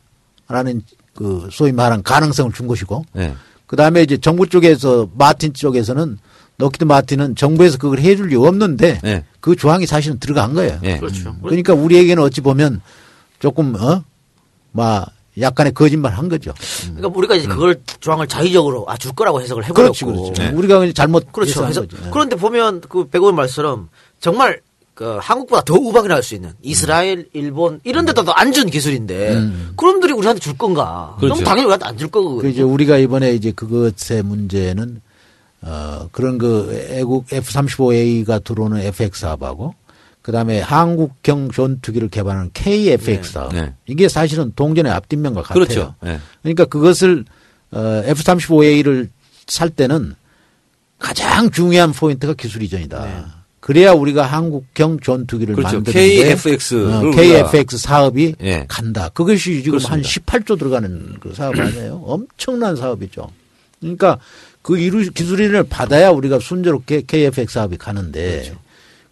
[0.47, 0.81] 라는
[1.15, 3.33] 그 소위 말한 가능성을 준 것이고 네.
[3.65, 6.17] 그 다음에 이제 정부 쪽에서 마틴 쪽에서는
[6.59, 9.23] 록히드 마틴은 정부에서 그걸 해줄 리 없는데 네.
[9.39, 10.77] 그 조항이 사실은 들어간 거예요.
[10.81, 10.99] 네.
[10.99, 11.33] 그렇죠.
[11.41, 12.81] 그러니까 우리에게는 어찌 보면
[13.39, 13.73] 조금
[14.73, 16.53] 어막 약간의 거짓말 한 거죠.
[16.83, 20.33] 그러니까 우리가 이제 그걸 조항을 자의적으로 아 줄 거라고 해석을 해버렸고.
[20.33, 20.53] 그렇지.
[20.53, 21.65] 우리가 그냥 잘못 그렇죠.
[21.65, 21.87] 네.
[22.11, 23.87] 그런데 보면 그 백오원 말처럼
[24.19, 24.59] 정말
[24.93, 29.41] 그 한국보다 더 우박이 날 수 있는 이스라엘, 일본 이런 데다도 안준 기술인데
[29.77, 31.15] 그놈들이 우리한테 줄 건가?
[31.19, 31.35] 그렇죠.
[31.35, 32.51] 그럼 당연히 우리한테 안줄그 거거든요.
[32.51, 35.01] 이제 우리가 이번에 이제 그것의 문제는
[35.61, 39.75] 어 그런 그 애국 F-35A가 들어오는 FX 사업하고
[40.21, 43.73] 그다음에 한국경 전투기를 개발하는 KFX 사업 네.
[43.85, 45.63] 이게 사실은 동전의 앞뒷면과 같아요.
[45.65, 45.95] 그렇죠.
[46.01, 46.19] 네.
[46.41, 47.25] 그러니까 그것을
[47.71, 49.09] 어 F-35A를
[49.47, 50.15] 살 때는
[50.97, 53.39] 가장 중요한 포인트가 기술 이전이다.
[53.59, 55.75] 그래야 우리가 한국경 전투기를 그렇죠.
[55.77, 58.65] 만드는데 KFX 를 어, KFX 사업이 예.
[58.67, 59.09] 간다.
[59.09, 60.37] 그것이 지금 한 그렇습니다.
[60.37, 62.01] 18조 들어가는 그 사업 아니에요?
[62.05, 63.29] 엄청난 사업이죠.
[63.79, 64.19] 그러니까
[64.61, 68.59] 그 이루 기술인을 받아야 우리가 순조롭게 KFX 사업이 가는데 그렇죠.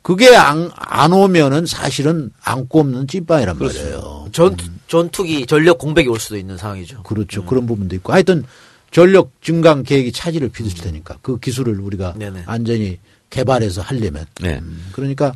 [0.02, 3.80] 그게 안, 안 오면은 사실은 안고 없는 찐빵이란 그렇죠.
[3.80, 4.30] 말이에요.
[4.32, 4.56] 전
[4.88, 7.04] 전투기 전력 공백이 올 수도 있는 상황이죠.
[7.04, 7.44] 그렇죠.
[7.44, 8.46] 그런 부분도 있고 하여튼
[8.92, 12.44] 전력 증강 계획이 차질을 빚을 테니까 그 기술을 우리가 네네.
[12.46, 14.60] 안전히 개발해서 하려면 네.
[14.62, 15.34] 음, 그러니까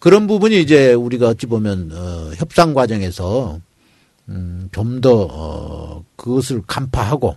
[0.00, 3.60] 그런 부분이 이제 우리가 어찌 보면 어, 협상 과정에서
[4.28, 7.36] 음, 좀더 어, 그것을 간파하고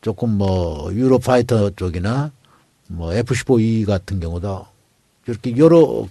[0.00, 2.30] 조금 뭐 유로파이터 쪽이나
[2.88, 4.66] 뭐 F-15E 같은 경우도
[5.26, 6.06] 이렇게 여러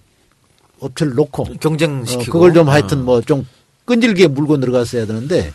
[0.79, 2.21] 업체를 놓고 경쟁시키고.
[2.21, 3.47] 어, 그걸 좀 하여튼 뭐 좀
[3.85, 5.53] 끈질기게 물고 들어갔어야 되는데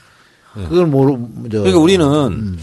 [0.55, 1.13] 그걸 모르
[1.51, 2.59] 저 그러니까 우리는 음.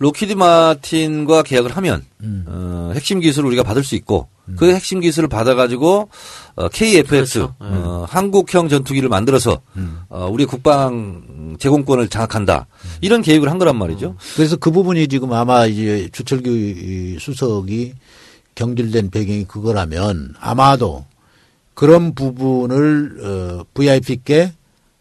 [0.00, 2.04] 로키드 마틴과 계약을 하면
[2.46, 4.56] 어, 핵심 기술을 우리가 받을 수 있고 음.
[4.58, 6.08] 그 핵심 기술을 받아가지고
[6.56, 7.54] 어, KFX 그렇죠.
[7.60, 10.00] 어, 한국형 전투기를 만들어서 음.
[10.08, 12.66] 어, 우리 국방 제공권을 장악한다
[13.02, 14.16] 이런 계획을 한 거란 말이죠.
[14.36, 17.92] 그래서 그 부분이 지금 아마 이제 주철규 이 수석이
[18.54, 21.04] 경질된 배경이 그거라면 아마도
[21.74, 24.54] 그런 부분을 어, VIP께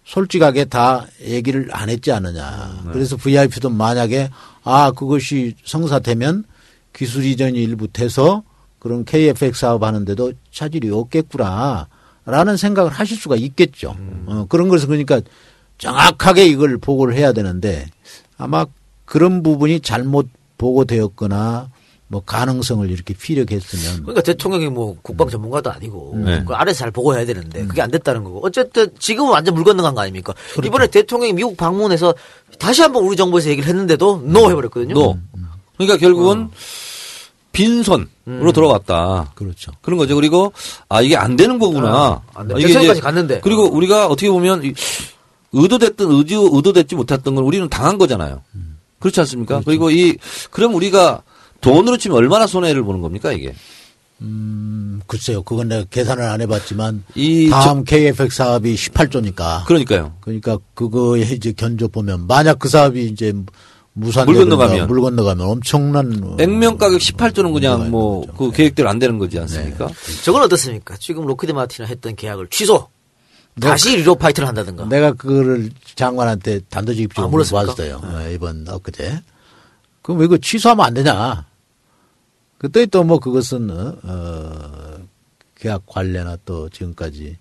[0.10, 2.82] 솔직하게 다 얘기를 안 했지 않느냐.
[2.92, 4.30] 그래서 VIP도 만약에
[4.64, 6.46] 아 그것이 성사되면
[6.94, 8.42] 기술 이전이 일부 돼서
[8.80, 13.96] 그런 KFX 사업 하는데도 차질이 없겠구나라는 생각을 하실 수가 있겠죠.
[14.26, 15.22] 어, 그런 것을 그러니까
[15.78, 17.86] 정확하게 이걸 보고를 해야 되는데
[18.36, 18.66] 아마
[19.06, 21.70] 그런 부분이 잘못 보고되었거나
[22.12, 26.44] 뭐 가능성을 이렇게 피력했으면 그러니까 대통령이 뭐 국방 전문가도 아니고 네.
[26.46, 29.94] 그 아래서 잘 보고 해야 되는데 그게 안 됐다는 거고 어쨌든 지금은 완전 물 건너간
[29.94, 30.34] 거 아닙니까?
[30.66, 32.16] 이번에 대통령이 미국 방문해서
[32.58, 34.96] 다시 한번 우리 정부에서 얘기를 했는데도 노 해버렸거든요.
[34.96, 35.18] 너
[35.78, 36.50] 그러니까 결국은
[37.52, 39.32] 빈손으로 돌아왔다.
[39.36, 39.72] 그렇죠.
[39.82, 40.16] 그런 거죠.
[40.16, 40.52] 그리고
[40.88, 41.90] 아 이게 안 되는 거구나.
[41.90, 42.56] 아, 안 돼.
[42.58, 43.40] 이게 대선까지 이제 갔는데.
[43.42, 44.74] 그리고 우리가 어떻게 보면 이-
[45.52, 48.42] 의도됐든 의지 의도됐지 못했던 건 우리는 당한 거잖아요.
[49.00, 49.62] 그렇지 않습니까?
[49.66, 50.18] 그리고 이
[50.52, 51.22] 그럼 우리가
[51.62, 53.54] 돈으로 치면 얼마나 손해를 보는 겁니까 이게?
[54.22, 55.44] 음, 글쎄요.
[55.44, 59.66] 그건 내가 계산을 안 해봤지만 이 다음 KFX 사업이 18조니까.
[59.66, 60.14] 그러니까요.
[60.22, 63.34] 그러니까 그거에 이제 견줘 보면 만약 그 사업이 이제
[63.94, 64.88] 무산 물 건너가면.
[64.88, 68.52] 물 건너가면 엄청난 어, 액면 가격 18조는 그냥 문제가 뭐 있는 그 거죠.
[68.52, 69.90] 계획대로 안 되는 거지 않습니까?
[70.24, 70.96] 저건 어떻습니까?
[70.98, 72.88] 지금 로키드 마틴이 했던 계약을 취소.
[73.60, 74.86] 다시 리로 fight를 한다든가.
[74.86, 77.74] 내가 그거를 장관한테 단도직입적으로 아, 물었습니까?
[77.74, 78.02] 물어봤어요.
[78.04, 79.22] 어, 이번 엊그제.
[80.02, 81.46] 그럼 왜 이거 취소하면 안 되냐?
[82.60, 84.98] 그때 또 뭐 그것은 어, 어,
[85.58, 87.38] 계약 관례나 또 지금까지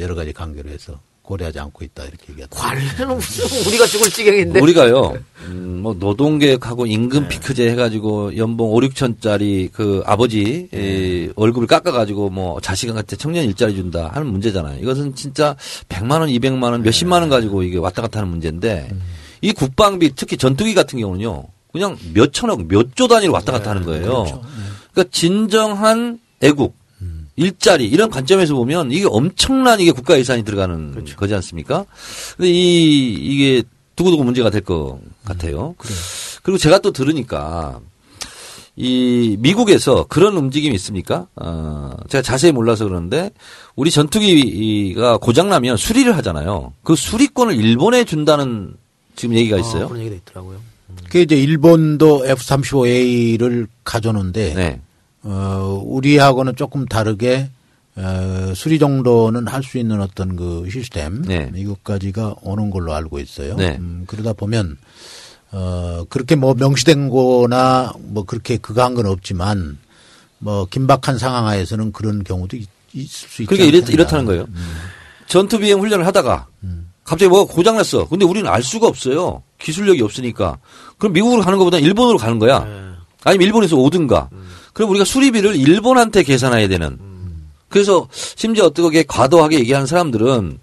[0.00, 2.58] 여러 가지 관계로 해서 고려하지 않고 있다 이렇게 얘기하다.
[2.58, 4.60] 관례는 무슨 우리가 죽을 지경인데.
[4.60, 6.90] 우리가요, 음, 뭐, 노동개혁하고 네.
[6.90, 11.26] 임금 피크제 해가지고 연봉 5, 6천짜리 그 아버지 네.
[11.26, 14.80] 에, 월급을 깎아가지고 뭐 자식한테 청년 일자리 준다 하는 문제잖아요.
[14.82, 15.54] 이것은 진짜
[15.88, 16.82] 100만 원, 200만원, 네.
[16.84, 18.90] 몇십만 원 가지고 이게 왔다 갔다 하는 문제인데
[19.42, 21.44] 이 국방비 특히 전투기 같은 경우는요.
[21.72, 24.24] 그냥 몇 천억, 몇 조 단위로 왔다 갔다 하는 거예요.
[24.92, 26.74] 그러니까 진정한 애국,
[27.36, 31.86] 일자리 이런 관점에서 보면 이게 엄청난 이게 국가 예산이 들어가는 거지 않습니까?
[32.36, 33.62] 근데 이 이게
[33.96, 35.74] 두고두고 문제가 될 것 같아요.
[36.42, 37.80] 그리고 제가 또 들으니까
[38.76, 41.26] 이 미국에서 그런 움직임이 있습니까?
[41.36, 43.30] 어, 제가 자세히 몰라서 그러는데
[43.76, 46.72] 우리 전투기가 고장 나면 수리를 하잖아요.
[46.82, 48.74] 그 수리권을 일본에 준다는
[49.14, 49.84] 지금 얘기가 있어요.
[49.84, 50.58] 어, 그런 얘기도 있더라고요.
[51.10, 54.80] 그 이제 일본도 F-35A를 가져오는데 네.
[55.22, 57.50] 어, 우리하고는 조금 다르게
[57.94, 61.50] 어, 수리 정도는 할 수 있는 어떤 그 시스템 네.
[61.54, 63.56] 이것까지가 오는 걸로 알고 있어요.
[63.56, 63.76] 네.
[63.78, 64.78] 음, 그러다 보면
[65.50, 69.78] 어, 그렇게 뭐 명시된 거나 뭐 그렇게 그거한 건 없지만
[70.38, 73.86] 뭐 긴박한 상황 하에서는 그런 경우도 있, 을수 있지 그러니까 이렇.
[73.90, 74.46] 이렇 다는 거예요.
[75.26, 76.46] 전투 비행 훈련을 하다가
[77.04, 78.06] 갑자기 뭐가 고장났어.
[78.08, 79.42] 근데 우리는 알 수가 없어요.
[79.60, 80.58] 기술력이 없으니까.
[80.98, 82.66] 그럼 미국으로 가는 것보다 일본으로 가는 거야.
[83.24, 84.28] 아니면 일본에서 오든가.
[84.72, 86.98] 그럼 우리가 수리비를 일본한테 계산해야 되는.
[87.68, 90.58] 그래서 심지어 어떻게 과도하게 얘기하는 사람들은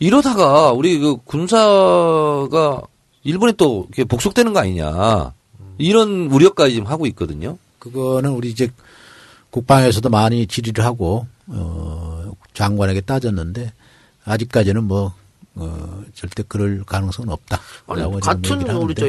[0.00, 2.82] 이러다가 우리 그 군사가
[3.24, 5.32] 일본에 또 이렇게 복속되는 거 아니냐.
[5.78, 7.58] 이런 우려까지 지금 하고 있거든요.
[7.78, 8.68] 그거는 우리 이제
[9.50, 13.72] 국방에서도 많이 질의를 하고 어 장관에게 따졌는데
[14.24, 15.12] 아직까지는 뭐
[15.54, 17.60] 어, 절대 그럴 가능성은 없다.
[17.86, 19.08] 아니, 같은 우리 저.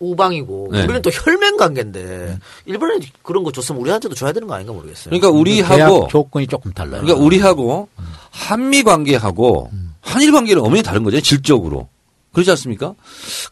[0.00, 0.84] 우방이고 네.
[0.84, 5.10] 우리는 또 혈맹 관계인데 일본에 그런 거 줬으면 우리한테도 줘야 되는 거 아닌가 모르겠어요.
[5.10, 7.02] 그러니까 우리하고 조건이 조금 달라요.
[7.02, 7.88] 그러니까 우리하고
[8.30, 9.70] 한미 관계하고
[10.00, 11.20] 한일 관계는 엄연히 다른 거죠.
[11.20, 11.88] 질적으로.
[12.32, 12.94] 그렇지 않습니까?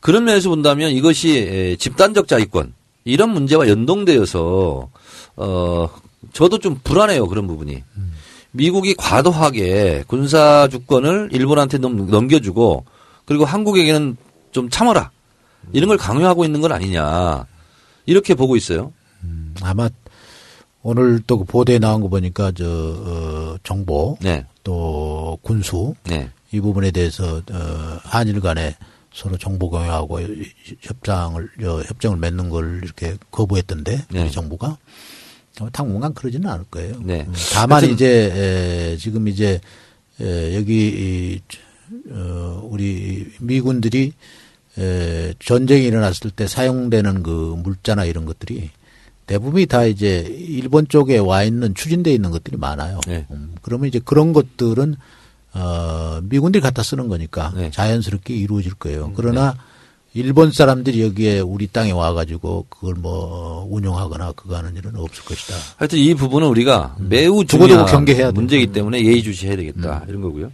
[0.00, 4.88] 그런 면에서 본다면 이것이 에, 집단적 자위권 이런 문제와 연동되어서
[5.36, 5.90] 어
[6.32, 7.26] 저도 좀 불안해요.
[7.26, 7.82] 그런 부분이.
[8.56, 12.84] 미국이 과도하게 군사 주권을 일본한테 넘, 넘겨주고
[13.24, 14.16] 그리고 한국에게는
[14.52, 15.10] 좀 참아라.
[15.72, 17.46] 이런 걸 강요하고 있는 건 아니냐.
[18.06, 18.92] 이렇게 보고 있어요.
[19.62, 19.88] 아마
[20.82, 24.44] 오늘 또 그 보도에 나온 거 보니까 저 어, 정보 네.
[24.62, 26.30] 또 군수 네.
[26.52, 28.76] 이 부분에 대해서 어, 한일 간에
[29.12, 30.20] 서로 정보 공유하고
[30.82, 34.22] 협상을 저, 협정을 맺는 걸 이렇게 거부했던데 네.
[34.22, 34.78] 우리 정부가 어,
[35.72, 37.00] 당분간 그러지는 않을 거예요.
[37.02, 37.24] 네.
[37.26, 39.60] 음, 다만 이제 에, 지금 이제
[40.20, 41.40] 에, 여기 이,
[42.10, 44.12] 어, 우리 미군들이
[44.78, 48.70] 에, 전쟁이 일어났을 때 사용되는 그 물자나 이런 것들이
[49.26, 53.00] 대부분이 다 이제 일본 쪽에 와 있는 추진돼 있는 것들이 많아요.
[53.06, 53.26] 네.
[53.30, 54.96] 음, 그러면 이제 그런 것들은
[55.54, 57.66] 어, 미군들이 갖다 쓰는 거니까 네.
[57.66, 59.12] 음, 자연스럽게 이루어질 거예요.
[59.16, 59.56] 그러나
[60.16, 65.54] 일본 사람들이 여기에 우리 땅에 와가지고 그걸 뭐 운영하거나 그거 하는 일은 없을 것이다.
[65.76, 67.46] 하여튼 이 부분은 우리가 매우 음.
[67.46, 68.32] 두고두고 중요한 경계해야 돼요.
[68.32, 68.34] 음.
[68.34, 70.50] 문제이기 때문에 예의주시해야 되겠다 이런 거고요.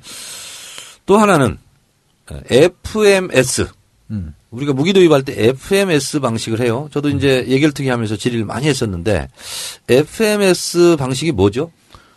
[1.07, 1.59] 또 하나는
[2.51, 3.69] FMS
[4.11, 4.35] 음.
[4.51, 6.89] 우리가 무기 도입할 때 FMS 방식을 해요.
[6.93, 9.29] 저도 이제 예결특위 하면서 질의를 많이 했었는데
[9.89, 11.71] FMS 방식이 뭐죠?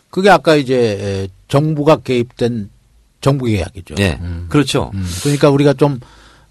[0.10, 2.70] 그게 아까 이제 에, 정부가 개입된
[3.22, 3.96] 정부 계약이죠.
[3.96, 4.92] 네, 그렇죠.
[4.94, 6.00] 음, 그러니까 우리가 좀,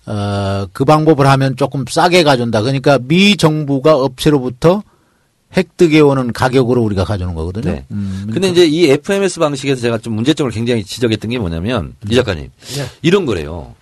[0.06, 2.60] 어, 그 방법을 하면 조금 싸게 가져온다.
[2.60, 4.82] 그러니까 미 정부가 업체로부터
[5.56, 7.70] 획득해 오는 가격으로 우리가 가져오는 거거든요.
[7.72, 7.86] 네.
[7.90, 12.50] 음, 근데 이제 이 FMS 방식에서 제가 좀 문제점을 굉장히 지적했던 게 뭐냐면 이 작가님
[13.02, 13.74] 이런 거래요.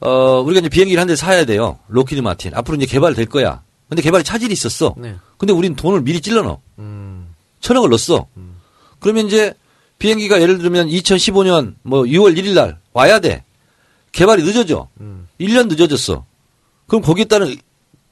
[0.00, 1.78] 어 우리가 이제 비행기를 한 대 사야 돼요.
[1.88, 3.60] 록히드 마틴 앞으로 이제 개발될 거야.
[3.88, 4.94] 근데 개발에 차질이 있었어.
[4.96, 5.16] 네.
[5.36, 6.60] 근데 우린 돈을 미리 찔러 넣어.
[6.78, 7.26] 음.
[7.60, 8.26] 천억을 넣었어.
[9.00, 9.52] 그러면 이제
[9.98, 13.42] 비행기가 예를 들면 2015년 뭐 6월 1일 날 와야 돼.
[14.12, 14.88] 개발이 늦어져.
[15.40, 16.24] 1년 늦어졌어.
[16.86, 17.56] 그럼 거기에 따른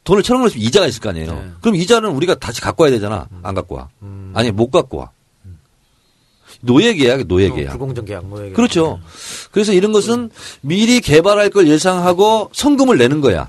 [0.04, 1.32] 돈을 천억 넣으면 이자가 있을 거 아니에요.
[1.34, 1.50] 네.
[1.60, 3.28] 그럼 이자는 우리가 다시 갖고 와야 되잖아.
[3.42, 3.88] 안 갖고 와.
[4.34, 5.10] 아니 못 갖고 와.
[6.60, 7.70] 노예 계약, 노예 어, 계약.
[7.72, 8.54] 불공정 계약 뭐 얘기.
[8.54, 9.00] 그렇죠.
[9.52, 13.48] 그래서 이런 것은 미리 개발할 걸 예상하고 성금을 내는 거야.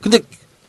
[0.00, 0.20] 근데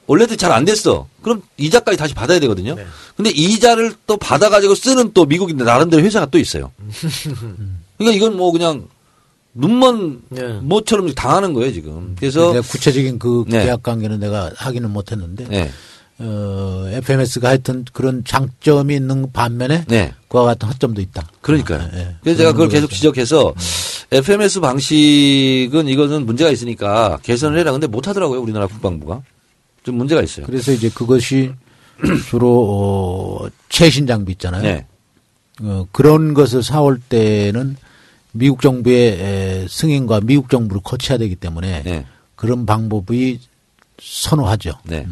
[0.06, 1.08] 원래도 잘 안 됐어.
[1.21, 2.76] 그럼 이자까지 다시 받아야 되거든요.
[2.76, 2.86] 네.
[3.17, 6.71] 근데 이자를 또 받아가지고 쓰는 또 미국인데 나름대로 회사가 또 있어요.
[7.97, 8.88] 그러니까 이건 뭐 그냥
[9.58, 10.54] 눈먼 네.
[10.62, 12.15] 뭐처럼 당하는 거예요 지금.
[12.17, 13.63] 그래서 구체적인 그 네.
[13.63, 15.72] 계약 관계는 내가 하기는 못했는데, 네,
[16.20, 20.13] 어, FMS가 하여튼 그런 장점이 있는 반면에 네.
[20.28, 21.28] 그와 같은 허점도 있다.
[21.41, 21.82] 그러니까요.
[21.82, 22.15] 아, 예.
[22.22, 22.89] 그래서 제가 그걸 계속.
[22.89, 23.54] 지적해서
[24.12, 27.72] FMS 방식은 이거는 문제가 있으니까 개선을 해라.
[27.72, 29.22] 근데 못 하더라고요 우리나라 국방부가
[29.84, 30.46] 좀 문제가 있어요.
[30.46, 31.51] 그래서 이제 그것이
[32.30, 34.62] 주로 어, 최신 장비 있잖아요.
[34.62, 34.86] 네,
[35.62, 37.76] 어, 그런 것을 사올 때는
[38.38, 42.06] 미국 정부의 에, 승인과 미국 정부를 거쳐야 되기 때문에 네.
[42.36, 43.40] 그런 방법이
[44.00, 44.74] 선호하죠.
[44.84, 45.06] 네.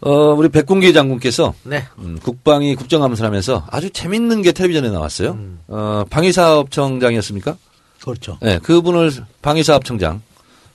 [0.00, 1.84] 어, 우리 백군기 장군께서 네.
[1.98, 5.38] 음, 국방위 국정감사를 하면서 아주 재밌는 게 텔레비전에 나왔어요.
[5.68, 7.56] 어, 방위사업청장이었습니까?
[8.02, 8.38] 그렇죠.
[8.40, 9.10] 네, 그분을
[9.42, 10.22] 방위사업청장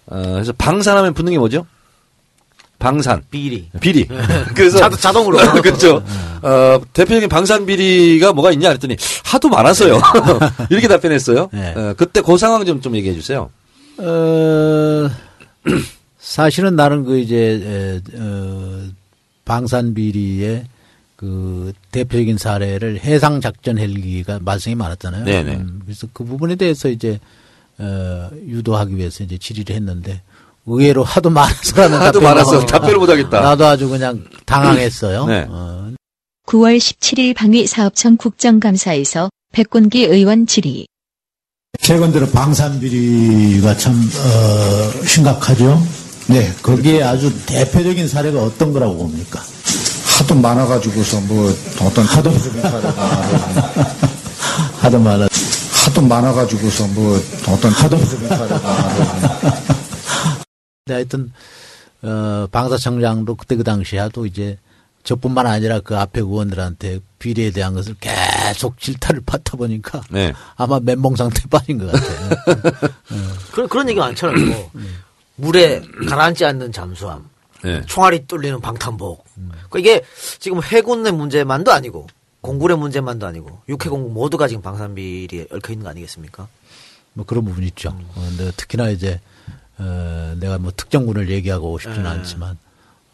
[0.08, 1.66] 어, 그래서 방산하면 붙는 게 뭐죠?
[2.82, 3.22] 방산.
[3.32, 3.70] 비리.
[3.80, 4.06] 비리.
[4.56, 5.38] 그래서 자- 자동으로.
[5.62, 6.04] 그렇죠.
[6.42, 10.02] 어, 대표적인 방산 비리가 뭐가 있냐 그랬더니 하도 많았어요.
[10.70, 11.50] 이렇게 답변했어요.
[11.54, 11.74] 네.
[11.76, 13.50] 어, 그때 그 상황 좀 좀 얘기해 주세요.
[14.00, 15.10] 어,
[16.20, 17.36] 사실은 나는 그 이제,
[18.16, 18.84] 에, 어,
[19.46, 20.66] 방산 비리의
[21.16, 25.26] 그 대표적인 사례를 해상 작전 헬기가 발생이 많았잖아요.
[25.26, 25.56] 네네.
[25.56, 27.20] 음, 그래서 그 부분에 대해서 이제,
[27.78, 30.22] 어, 유도하기 위해서 이제 질의를 했는데
[30.66, 33.42] 의외로 하도 많아서 라는 하도 많아서 답변을 못 하겠다.
[33.42, 35.26] 나도 아주 그냥 당황했어요.
[35.26, 35.46] 네.
[35.50, 35.92] 어,
[36.48, 40.88] 9월 17일 방위사업청 국정감사에서 백군기 의원 질의.
[41.80, 45.82] 최근 들어 방산비리가 참 어, 심각하죠.
[46.28, 49.42] 네, 거기에 아주 대표적인 사례가 어떤 거라고 봅니까?
[50.18, 51.52] 하도 많아가지고서 뭐
[51.82, 52.30] 어떤 하도
[54.80, 55.28] 하도 많아
[55.86, 58.30] 하도 많아가지고서 뭐 어떤 하도 근데
[60.90, 61.32] 하여튼
[62.02, 64.58] 어, 방사청장도 그때 그 당시에도 이제
[65.04, 70.34] 저뿐만 아니라 그 앞에 의원들한테 비리에 대한 것을 계속 질타를 받다 보니까 네.
[70.56, 72.30] 아마 멘붕 상태에 빠진 것 같아요.
[73.52, 74.46] 그런 그런 얘기 많잖아요.
[74.46, 74.72] 뭐.
[75.36, 77.30] 물에 가라앉지 않는 잠수함,
[77.64, 77.84] 네.
[77.86, 79.26] 총알이 뚫리는 방탄복.
[79.70, 80.04] 그러니까 이게
[80.40, 82.08] 지금 해군의 문제만도 아니고
[82.42, 86.48] 공군의 문제만도 아니고 육해공군 모두가 지금 방산비리에 얽혀 있는 거 아니겠습니까?
[87.14, 87.90] 뭐 그런 부분이 있죠.
[87.90, 89.20] 어, 근데 특히나 이제
[89.82, 92.10] 어, 내가 뭐 특정 군을 얘기하고 싶지는 네.
[92.10, 92.58] 않지만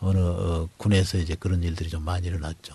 [0.02, 2.74] 어느 어, 군에서 이제 그런 일들이 좀 많이 일어났죠.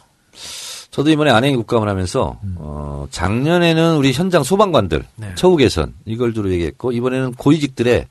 [0.91, 5.35] 저도 이번에 안행 국감을 하면서 어, 작년에는 우리 현장 소방관들 네.
[5.37, 8.07] 처우 개선 이걸 주로 얘기했고 이번에는 고위직들의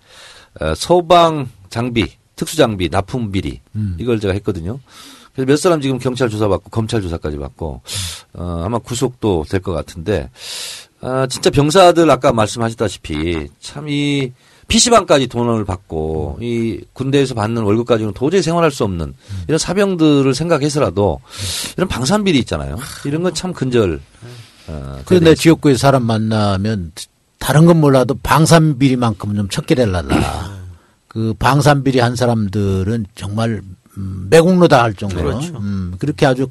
[0.62, 3.62] 어, 소방 장비, 특수 장비 납품 비리
[3.98, 4.80] 이걸 제가 했거든요.
[5.34, 7.82] 그래서 몇 사람 지금 경찰 조사 받고 검찰 조사까지 받고
[8.34, 10.30] 어, 아마 구속도 될 것 같은데
[11.02, 14.32] 아, 진짜 병사들 아까 말씀하셨다시피 참이
[14.72, 19.14] PC방까지 돈을 받고 이 군대에서 받는 월급까지는 도저히 생활할 수 없는
[19.48, 21.20] 이런 사병들을 생각해서라도
[21.76, 22.78] 이런 방산비리 있잖아요.
[23.06, 24.00] 이런 건 참 근절.
[24.68, 26.92] 어, 그런데 지역구에 사람 만나면
[27.38, 30.62] 다른 건 몰라도 방산비리만큼은 좀 척결해달라.
[31.10, 33.62] 그 방산비리 한 사람들은 정말
[33.98, 35.58] 음, 매국노다 할 정도로 그렇죠.
[35.58, 36.48] 음, 그렇게 아주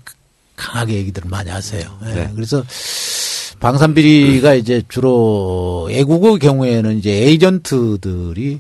[0.57, 1.89] 강하게 얘기들을 많이 하세요.
[2.05, 2.33] 예, 네.
[2.35, 2.63] 그래서
[3.61, 8.59] 방산비리가 이제 주로 애국의 경우에는 이제 에이전트들이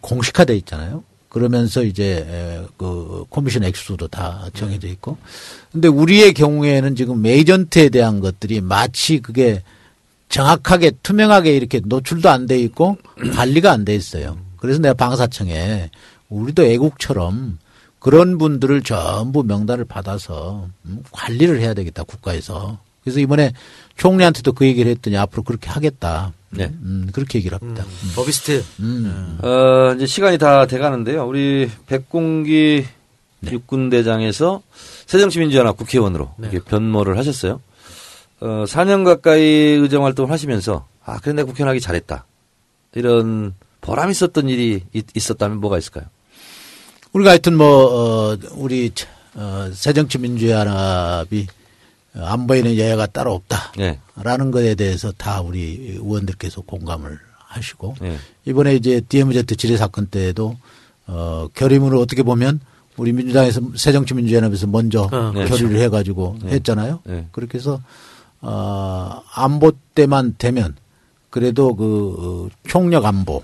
[0.00, 1.02] 공식화돼 있잖아요.
[1.28, 5.18] 그러면서 이제 에, 그 코미션 액수도 다 정해져 있고.
[5.72, 9.62] 근데 우리의 경우에는 지금 에이전트에 대한 것들이 마치 그게
[10.28, 12.96] 정확하게 투명하게 이렇게 노출도 안 돼 있고
[13.34, 14.38] 관리가 안 돼 있어요.
[14.56, 15.90] 그래서 내가 방사청에
[16.28, 17.58] 우리도 애국처럼
[17.98, 22.78] 그런 분들을 전부 명단을 받아서 음, 관리를 해야 되겠다 국가에서.
[23.02, 23.52] 그래서 이번에
[23.96, 26.32] 총리한테도 그 얘기를 했더니 앞으로 그렇게 하겠다.
[26.50, 26.64] 네.
[26.82, 27.84] 음, 그렇게 얘기를 합니다.
[28.14, 28.64] 버비스트.
[28.80, 29.38] 음.
[29.42, 31.26] 어, 이제 시간이 다 돼가는데요.
[31.26, 32.86] 우리 백공기
[33.44, 34.62] 육군대장에서
[35.06, 37.60] 새정치민주연합 국회의원으로 이렇게 변모를 하셨어요.
[38.40, 42.24] 어, 4년 가까이 의정 활동을 하시면서 아, 그래 내가 국회의원 하기 잘했다.
[42.94, 46.04] 이런 보람 있었던 일이 있, 있었다면 뭐가 있을까요?
[47.12, 48.92] 우리가 하여튼 뭐, 어, 우리,
[49.34, 51.46] 어, 새정치민주연합이
[52.18, 53.72] 안보에는 여야가 따로 없다.
[53.76, 54.00] 네.
[54.16, 58.16] 라는 것에 대해서 다 우리 의원들께서 공감을 하시고 네.
[58.44, 60.56] 이번에 이제 DMZ 지뢰 사건 때에도
[61.06, 62.60] 어 결의문을 어떻게 보면
[62.96, 65.46] 우리 민주당에서 새정치민주연합에서 먼저 어, 네.
[65.46, 66.52] 결의를 해가지고 네.
[66.52, 67.00] 했잖아요.
[67.04, 67.26] 네.
[67.32, 67.80] 그렇게 해서
[68.40, 70.76] 어 안보 때만 되면
[71.30, 73.42] 그래도 그 어, 총력 안보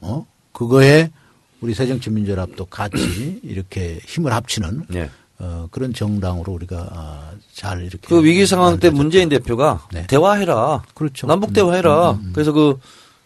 [0.00, 1.10] 어 그거에
[1.60, 5.10] 우리 새정치민주연합도 같이 이렇게 힘을 합치는 네.
[5.44, 8.90] 어 그런 정당으로 우리가 아, 잘 이렇게 그 위기 상황 때.
[8.90, 10.06] 문재인 대표가 네.
[10.06, 10.82] 대화해라.
[10.94, 11.26] 그렇죠.
[11.26, 12.18] 남북 대화해라.
[12.32, 12.78] 그래서 그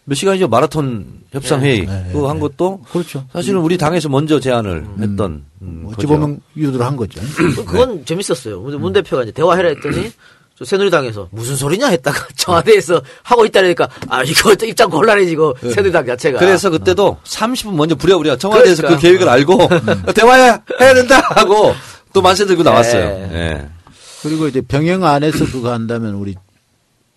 [0.09, 2.41] 몇 시간이죠 마라톤 협상 회의 네, 네, 그거 한 네.
[2.43, 3.25] 것도 그렇죠.
[3.33, 6.07] 사실은 우리 당에서 먼저 제안을 했던 음, 어찌 거죠.
[6.07, 7.19] 보면 유도를 한 거죠.
[7.35, 8.57] 그- 그건 재밌었어요.
[8.61, 10.09] 문 대표가 이제 대화해라 했더니
[10.57, 16.39] 저 새누리당에서 무슨 소리냐 했다가 청와대에서 하고 있다니까 아 이거 또 입장 곤란해지고 새누리당 자체가
[16.39, 19.01] 그래서 그때도 30분 먼저 부랴부랴 청와대에서 그 그러니까.
[19.01, 19.57] 계획을 알고
[20.15, 21.73] 대화해야 해야 된다 하고
[22.13, 23.27] 또 만세 들고 나왔어요.
[23.27, 23.33] 네.
[23.33, 23.69] 예.
[24.23, 26.35] 그리고 이제 병영 안에서 그거 한다면 우리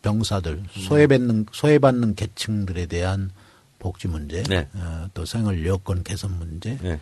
[0.03, 3.31] 병사들 소외받는 소외받는 계층들에 대한
[3.79, 4.69] 복지 문제, 네.
[4.75, 7.01] 어, 또 생활 여건 개선 문제 예.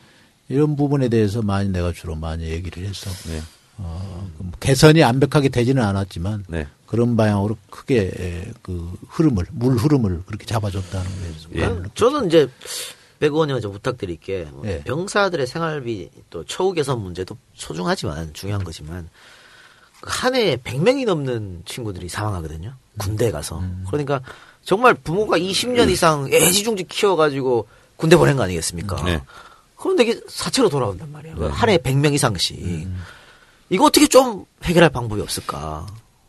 [0.48, 3.40] 이런 부분에 대해서 많이 내가 주로 많이 얘기를 해서 네.
[3.78, 6.66] 어, 그 개선이 완벽하게 되지는 않았지만 네.
[6.86, 11.60] 그런 방향으로 크게 에, 그 흐름을 물 흐름을 그렇게 잡아줬다는 거에서 예.
[11.66, 12.48] 난- 저는 이제
[13.18, 14.82] 백 의원님한테 좀 부탁드릴게 뭐 예.
[14.84, 19.08] 병사들의 생활비 또 처우 개선 문제도 소중하지만 중요한 거지만
[20.00, 22.74] 그한 해에 100명이 넘는 친구들이 사망하거든요.
[22.98, 23.62] 군대에 가서.
[23.88, 24.20] 그러니까
[24.62, 27.66] 정말 부모가 20년 이상 애지중지 키워가지고
[27.96, 29.02] 군대 보낸 거 아니겠습니까?
[29.04, 29.20] 네.
[29.74, 31.48] 그런데 이게 사체로 돌아온단 말이에요.
[31.48, 32.88] 한 해에 100명 이상씩.
[33.70, 35.86] 이거 어떻게 좀 해결할 방법이 없을까?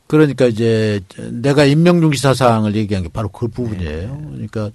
[0.07, 4.15] 그러니까 이제 내가 임명중시 사상을 얘기한 게 바로 그 부분이에요.
[4.15, 4.47] 네.
[4.49, 4.71] 그러니까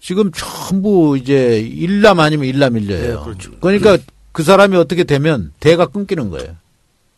[0.00, 3.18] 지금 전부 이제 일남 아니면 일남일녀예요.
[3.18, 3.50] 네, 그렇죠.
[3.60, 3.98] 그러니까
[4.32, 6.54] 그 사람이 어떻게 되면 대가 끊기는 거예요.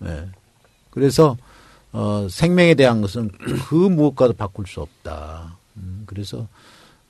[0.04, 0.28] 예.
[0.90, 1.36] 그래서
[1.92, 3.30] 어 생명에 대한 것은
[3.68, 5.56] 그 무엇과도 바꿀 수 없다.
[5.76, 6.46] 음, 그래서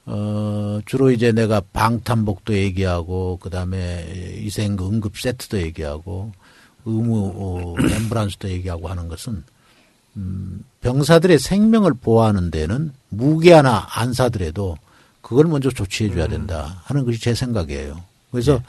[0.07, 6.33] 어 주로 이제 내가 방탄복도 얘기하고 그다음에 이생 응급 세트도 얘기하고
[6.85, 9.45] 의무 어, 앰뷸런스도 얘기하고 하는 것은
[10.17, 14.77] 음, 병사들의 생명을 보호하는 데는 무게 하나 안 사더라도
[15.31, 18.03] 그걸 먼저 조치해 줘야 된다 하는 것이 제 생각이에요.
[18.33, 18.61] 그래서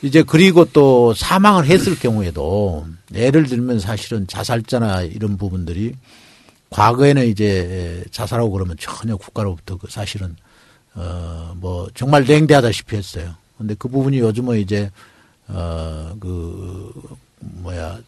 [0.00, 5.96] 이제 그리고 또 사망을 했을 경우에도 예를 들면 사실은 자살자나 이런 부분들이
[6.70, 10.36] 과거에는 이제 자살하고 그러면 전혀 국가로부터 그 사실은
[10.94, 13.34] 어뭐 정말 냉대하다시피 했어요.
[13.58, 14.88] 근데 그 부분이 요즘은 이제
[15.48, 17.98] 어그 뭐야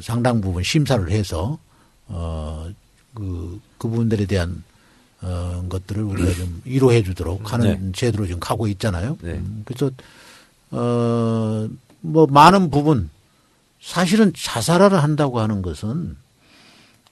[0.00, 1.58] 상당 부분 심사를 해서
[2.06, 2.72] 어그
[3.76, 4.62] 그 부분들에 대한
[5.22, 7.92] 어 것들을 우리가 좀 위로해 주도록 하는 네.
[7.92, 9.16] 제도로 지금 가고 있잖아요.
[9.22, 9.32] 네.
[9.32, 9.90] 음, 그래서
[10.70, 11.68] 어
[12.02, 13.08] 뭐 많은 부분
[13.80, 16.16] 사실은 자살을 한다고 하는 것은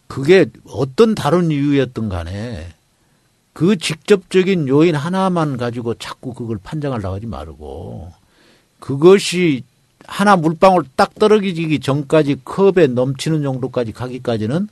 [0.07, 2.69] 그게 어떤 다른 이유였든 간에
[3.53, 8.13] 그 직접적인 요인 하나만 가지고 자꾸 그걸 판정하려고 하지 말고
[8.81, 9.63] 그것이
[10.07, 14.69] 하나 물방울 딱 떨어지기 전까지 컵에 넘치는 정도까지 가기까지는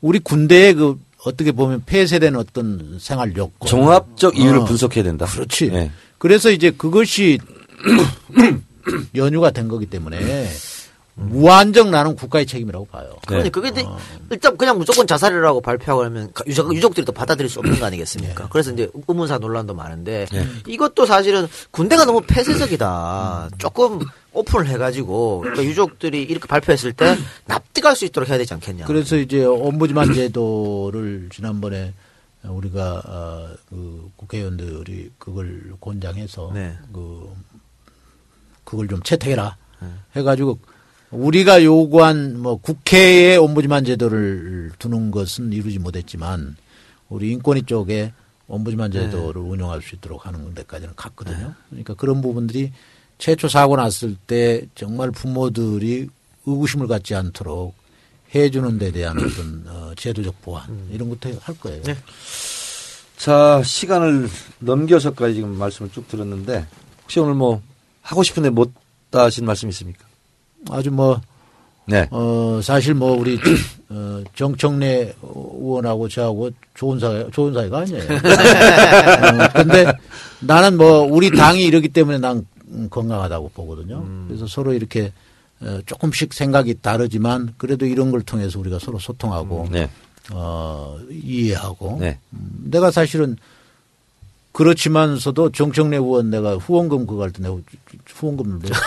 [0.00, 4.64] 우리 군대의 그 어떻게 보면 폐쇄된 어떤 생활 욕구 종합적 이유를 어.
[4.64, 5.26] 분석해야 된다.
[5.26, 5.70] 그렇지.
[5.70, 5.90] 네.
[6.18, 7.38] 그래서 이제 그것이
[9.14, 10.48] 연유가 된 거기 때문에
[11.14, 13.14] 무한정 나는 국가의 책임이라고 봐요.
[13.26, 13.84] 그러니 그게 이제
[14.30, 18.48] 일단 그냥 무조건 자살이라고 발표하고 하면 가- 유족, 유족들이 또 받아들일 수 없는 거 아니겠습니까?
[18.48, 20.26] 그래서 이제 의문사 논란도 많은데
[20.66, 23.50] 이것도 사실은 군대가 너무 폐쇄적이다.
[23.58, 24.00] 조금
[24.32, 28.86] 오픈을 해가지고 그러니까 유족들이 이렇게 발표했을 때 납득할 수 있도록 해야 되지 않겠냐.
[28.86, 31.92] 그래서 이제 옴부즈만 제도를 지난번에
[32.44, 36.78] 우리가 어, 그 국회의원들이 그걸 권장해서 네.
[36.92, 37.28] 그
[38.64, 39.56] 그걸 좀 채택해라
[40.16, 40.58] 해가지고
[41.10, 46.56] 우리가 요구한 뭐 국회에 옴부즈만 제도를 두는 것은 이루지 못했지만
[47.08, 48.12] 우리 인권위 쪽에
[48.46, 51.54] 옴부즈만 제도를 운영할 수 있도록 하는 데까지는 갔거든요.
[51.68, 52.72] 그러니까 그런 부분들이
[53.18, 56.08] 최초 사고 났을 때 정말 부모들이
[56.46, 57.74] 의구심을 갖지 않도록
[58.34, 61.82] 해주는 데 대한 어떤 어, 제도적 보완 이런 것도 할 거예요.
[61.82, 61.96] 네.
[63.16, 64.28] 자, 시간을
[64.60, 66.66] 넘겨서까지 지금 말씀을 쭉 들었는데
[67.02, 67.60] 혹시 오늘 뭐
[68.00, 68.72] 하고 싶은데 못
[69.12, 70.09] 하신 말씀 있습니까?
[70.68, 71.20] 아주 뭐
[71.86, 72.06] 네.
[72.10, 73.38] 어, 사실 뭐 우리
[73.88, 78.02] 어, 정청래 의원하고 저하고 좋은 사이 좋은 사이가 아니에요.
[78.04, 79.92] 어, 근데
[80.40, 82.46] 나는 뭐 우리 당이 이러기 때문에 난
[82.90, 84.04] 건강하다고 보거든요.
[84.28, 85.12] 그래서 서로 이렇게
[85.60, 89.90] 어, 조금씩 생각이 다르지만 그래도 이런 걸 통해서 우리가 서로 소통하고 네.
[90.32, 92.18] 어, 이해하고 네.
[92.32, 93.36] 음, 내가 사실은
[94.52, 97.56] 그렇지만서도 정청래 의원 내가 후원금 그거 할 때 내가
[98.06, 98.80] 후원금을 냈어요.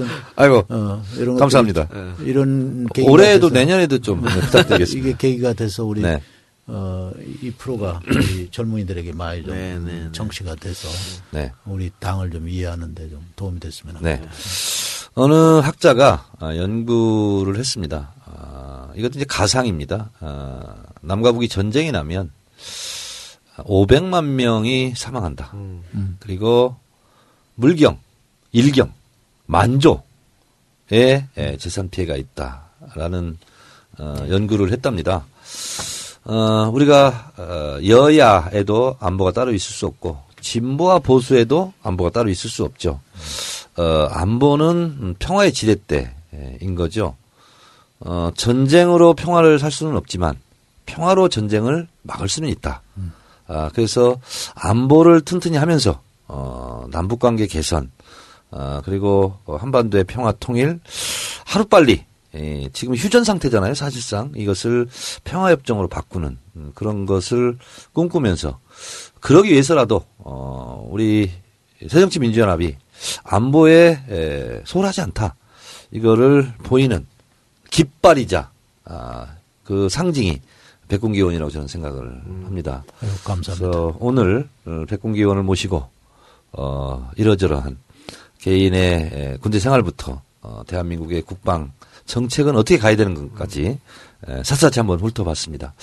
[0.00, 0.64] 음, 아이고.
[0.68, 1.88] 어, 이런 것들이 감사합니다.
[2.24, 5.08] 이런 계기가 올해도 돼서 내년에도 좀 네, 부탁드리겠습니다.
[5.08, 6.22] 이게 계기가 돼서 우리 네.
[6.66, 7.10] 어,
[7.42, 10.08] 이 프로가 우리 젊은이들에게 많이 좀 네, 네, 네.
[10.12, 10.88] 정치가 돼서
[11.30, 11.52] 네.
[11.66, 14.22] 우리 당을 좀 이해하는데 좀 도움이 됐으면 합니다.
[14.22, 14.28] 네.
[15.14, 18.12] 어느 학자가 아, 연구를 했습니다.
[18.24, 20.10] 아, 이것도 이제 가상입니다.
[20.20, 22.30] 아, 남과 북이 전쟁이 나면
[23.66, 25.52] 500만 명이 사망한다.
[26.18, 26.76] 그리고
[27.54, 27.98] 물경,
[28.52, 28.92] 일경,
[29.46, 30.00] 만조의
[30.92, 33.38] 예, 재산 피해가 있다라는
[33.98, 35.26] 어, 연구를 했답니다.
[36.24, 42.64] 어, 우리가 어, 여야에도 안보가 따로 있을 수 없고 진보와 보수에도 안보가 따로 있을 수
[42.64, 43.00] 없죠.
[43.76, 44.66] 어, 안보는
[45.00, 47.16] 음, 평화의 지렛대인 거죠.
[48.00, 50.38] 어, 전쟁으로 평화를 살 수는 없지만
[50.86, 52.82] 평화로 전쟁을 막을 수는 있다.
[53.50, 54.16] 아, 그래서
[54.54, 57.90] 안보를 튼튼히 하면서 어, 남북 관계 개선
[58.52, 60.78] 어, 그리고 어, 한반도의 평화 통일
[61.46, 62.04] 하루빨리
[62.36, 64.30] 예, 지금 휴전 상태잖아요, 사실상.
[64.36, 64.86] 이것을
[65.24, 67.58] 평화협정으로 바꾸는 음, 그런 것을
[67.92, 68.60] 꿈꾸면서
[69.18, 71.28] 그러기 위해서라도 어, 우리
[71.80, 72.76] 새정치민주연합이
[73.24, 75.34] 안보에 에, 소홀하지 않다.
[75.90, 77.04] 이거를 보이는
[77.70, 78.50] 깃발이자
[78.84, 79.26] 아,
[79.64, 80.40] 그 상징이
[80.90, 82.82] 백군기 의원이라고 저는 생각을 합니다.
[83.00, 83.54] 아유, 감사합니다.
[83.70, 85.88] 그래서 오늘 어, 백군기 의원을 모시고
[86.52, 87.78] 어, 이러저러한
[88.40, 91.72] 개인의 에, 군대 생활부터 어, 대한민국의 국방
[92.06, 93.78] 정책은 어떻게 가야 되는 것까지
[94.28, 95.74] 에, 샅샅이 한번 훑어봤습니다.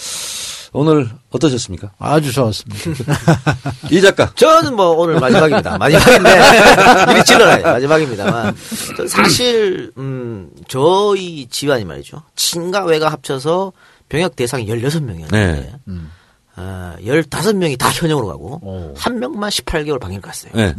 [0.73, 1.91] 오늘 어떠셨습니까?
[1.97, 3.13] 아주 좋았습니다.
[3.89, 4.29] 이 작가.
[4.35, 5.77] 저는 뭐 오늘 마지막입니다.
[5.77, 6.39] 마지막인데
[7.07, 7.63] 미리 질러놔요.
[7.63, 8.55] 마지막입니다만
[8.97, 12.21] 저 사실 음 저희 집안이 말이죠.
[12.35, 13.71] 친가 외가 합쳐서
[14.09, 15.73] 병역 대상이 16명이었는데 네.
[16.55, 18.93] 아, 15명이 다 현역으로 가고 오.
[18.97, 20.51] 한 명만 18개월 방역 갔어요.
[20.55, 20.73] 네.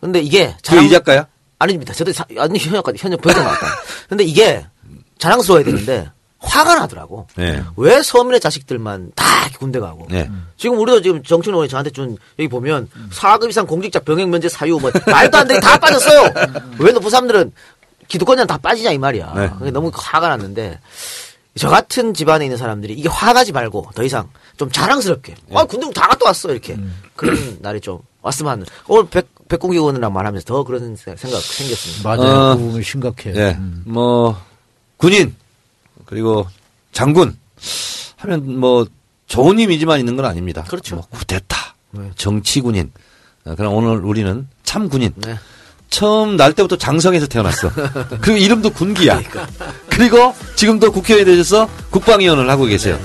[0.00, 1.26] 근데 이게 그이 작가야?
[1.58, 1.92] 아닙니다.
[1.92, 3.66] 저도 사- 아니 현역까지 현역 병역 나왔다.
[4.08, 4.64] 근데 이게
[5.18, 7.26] 자랑스러워야 되는데 화가 나더라고.
[7.36, 7.62] 네.
[7.76, 9.24] 왜 서민의 자식들만 다
[9.58, 10.06] 군대 가고.
[10.08, 10.30] 네.
[10.56, 14.78] 지금 우리도 지금 정춘 의원이 저한테 준 여기 보면 4급 이상 공직자 병역 면제 사유
[14.78, 16.32] 뭐 말도 안 되게 다 빠졌어요.
[16.78, 17.52] 왜 높은 사람들은
[18.08, 19.32] 기득권자는 다 빠지냐 이 말이야.
[19.36, 19.50] 네.
[19.58, 20.80] 그게 너무 화가 났는데
[21.56, 26.06] 저 같은 집안에 있는 사람들이 이게 화가지 말고 더 이상 좀 자랑스럽게 아 군대 다
[26.06, 26.76] 갔다 왔어 이렇게
[27.16, 32.08] 그런 날이 좀 왔으면 하는 오늘 백 백공기 의원이랑 말하면서 더 그런 생각 생겼습니다.
[32.16, 32.52] 맞아요.
[32.52, 33.34] 어, 그 부분이 심각해요.
[33.34, 33.56] 예.
[33.58, 33.82] 음.
[33.84, 34.40] 뭐
[34.96, 35.34] 군인
[36.06, 36.46] 그리고
[36.92, 37.36] 장군
[38.16, 38.86] 하면 뭐
[39.26, 40.64] 좋은 이미지만 있는 건 아닙니다.
[40.64, 40.96] 그렇죠.
[40.96, 42.10] 뭐 구데타, 네.
[42.16, 42.92] 정치군인.
[43.44, 45.12] 어, 그럼 오늘 우리는 참군인.
[45.16, 45.36] 네.
[45.90, 47.70] 처음 날 때부터 장성에서 태어났어.
[48.20, 49.20] 그리고 이름도 군기야.
[49.22, 49.46] 그러니까.
[49.88, 52.98] 그리고 지금도 국회의원이 되셔서 국방위원을 하고 계세요.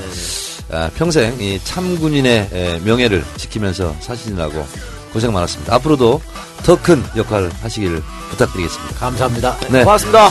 [0.69, 4.65] 네, 아, 평생 이 참군인의 에, 명예를 지키면서 사시느라고
[5.11, 5.73] 고생 많았습니다.
[5.75, 6.21] 앞으로도
[6.63, 8.95] 더 큰 역할 하시길 부탁드리겠습니다.
[8.99, 9.57] 감사합니다.
[9.69, 9.83] 네.
[9.83, 10.29] 고맙습니다.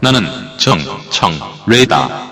[0.00, 0.26] 나는
[0.56, 2.29] 정청래다.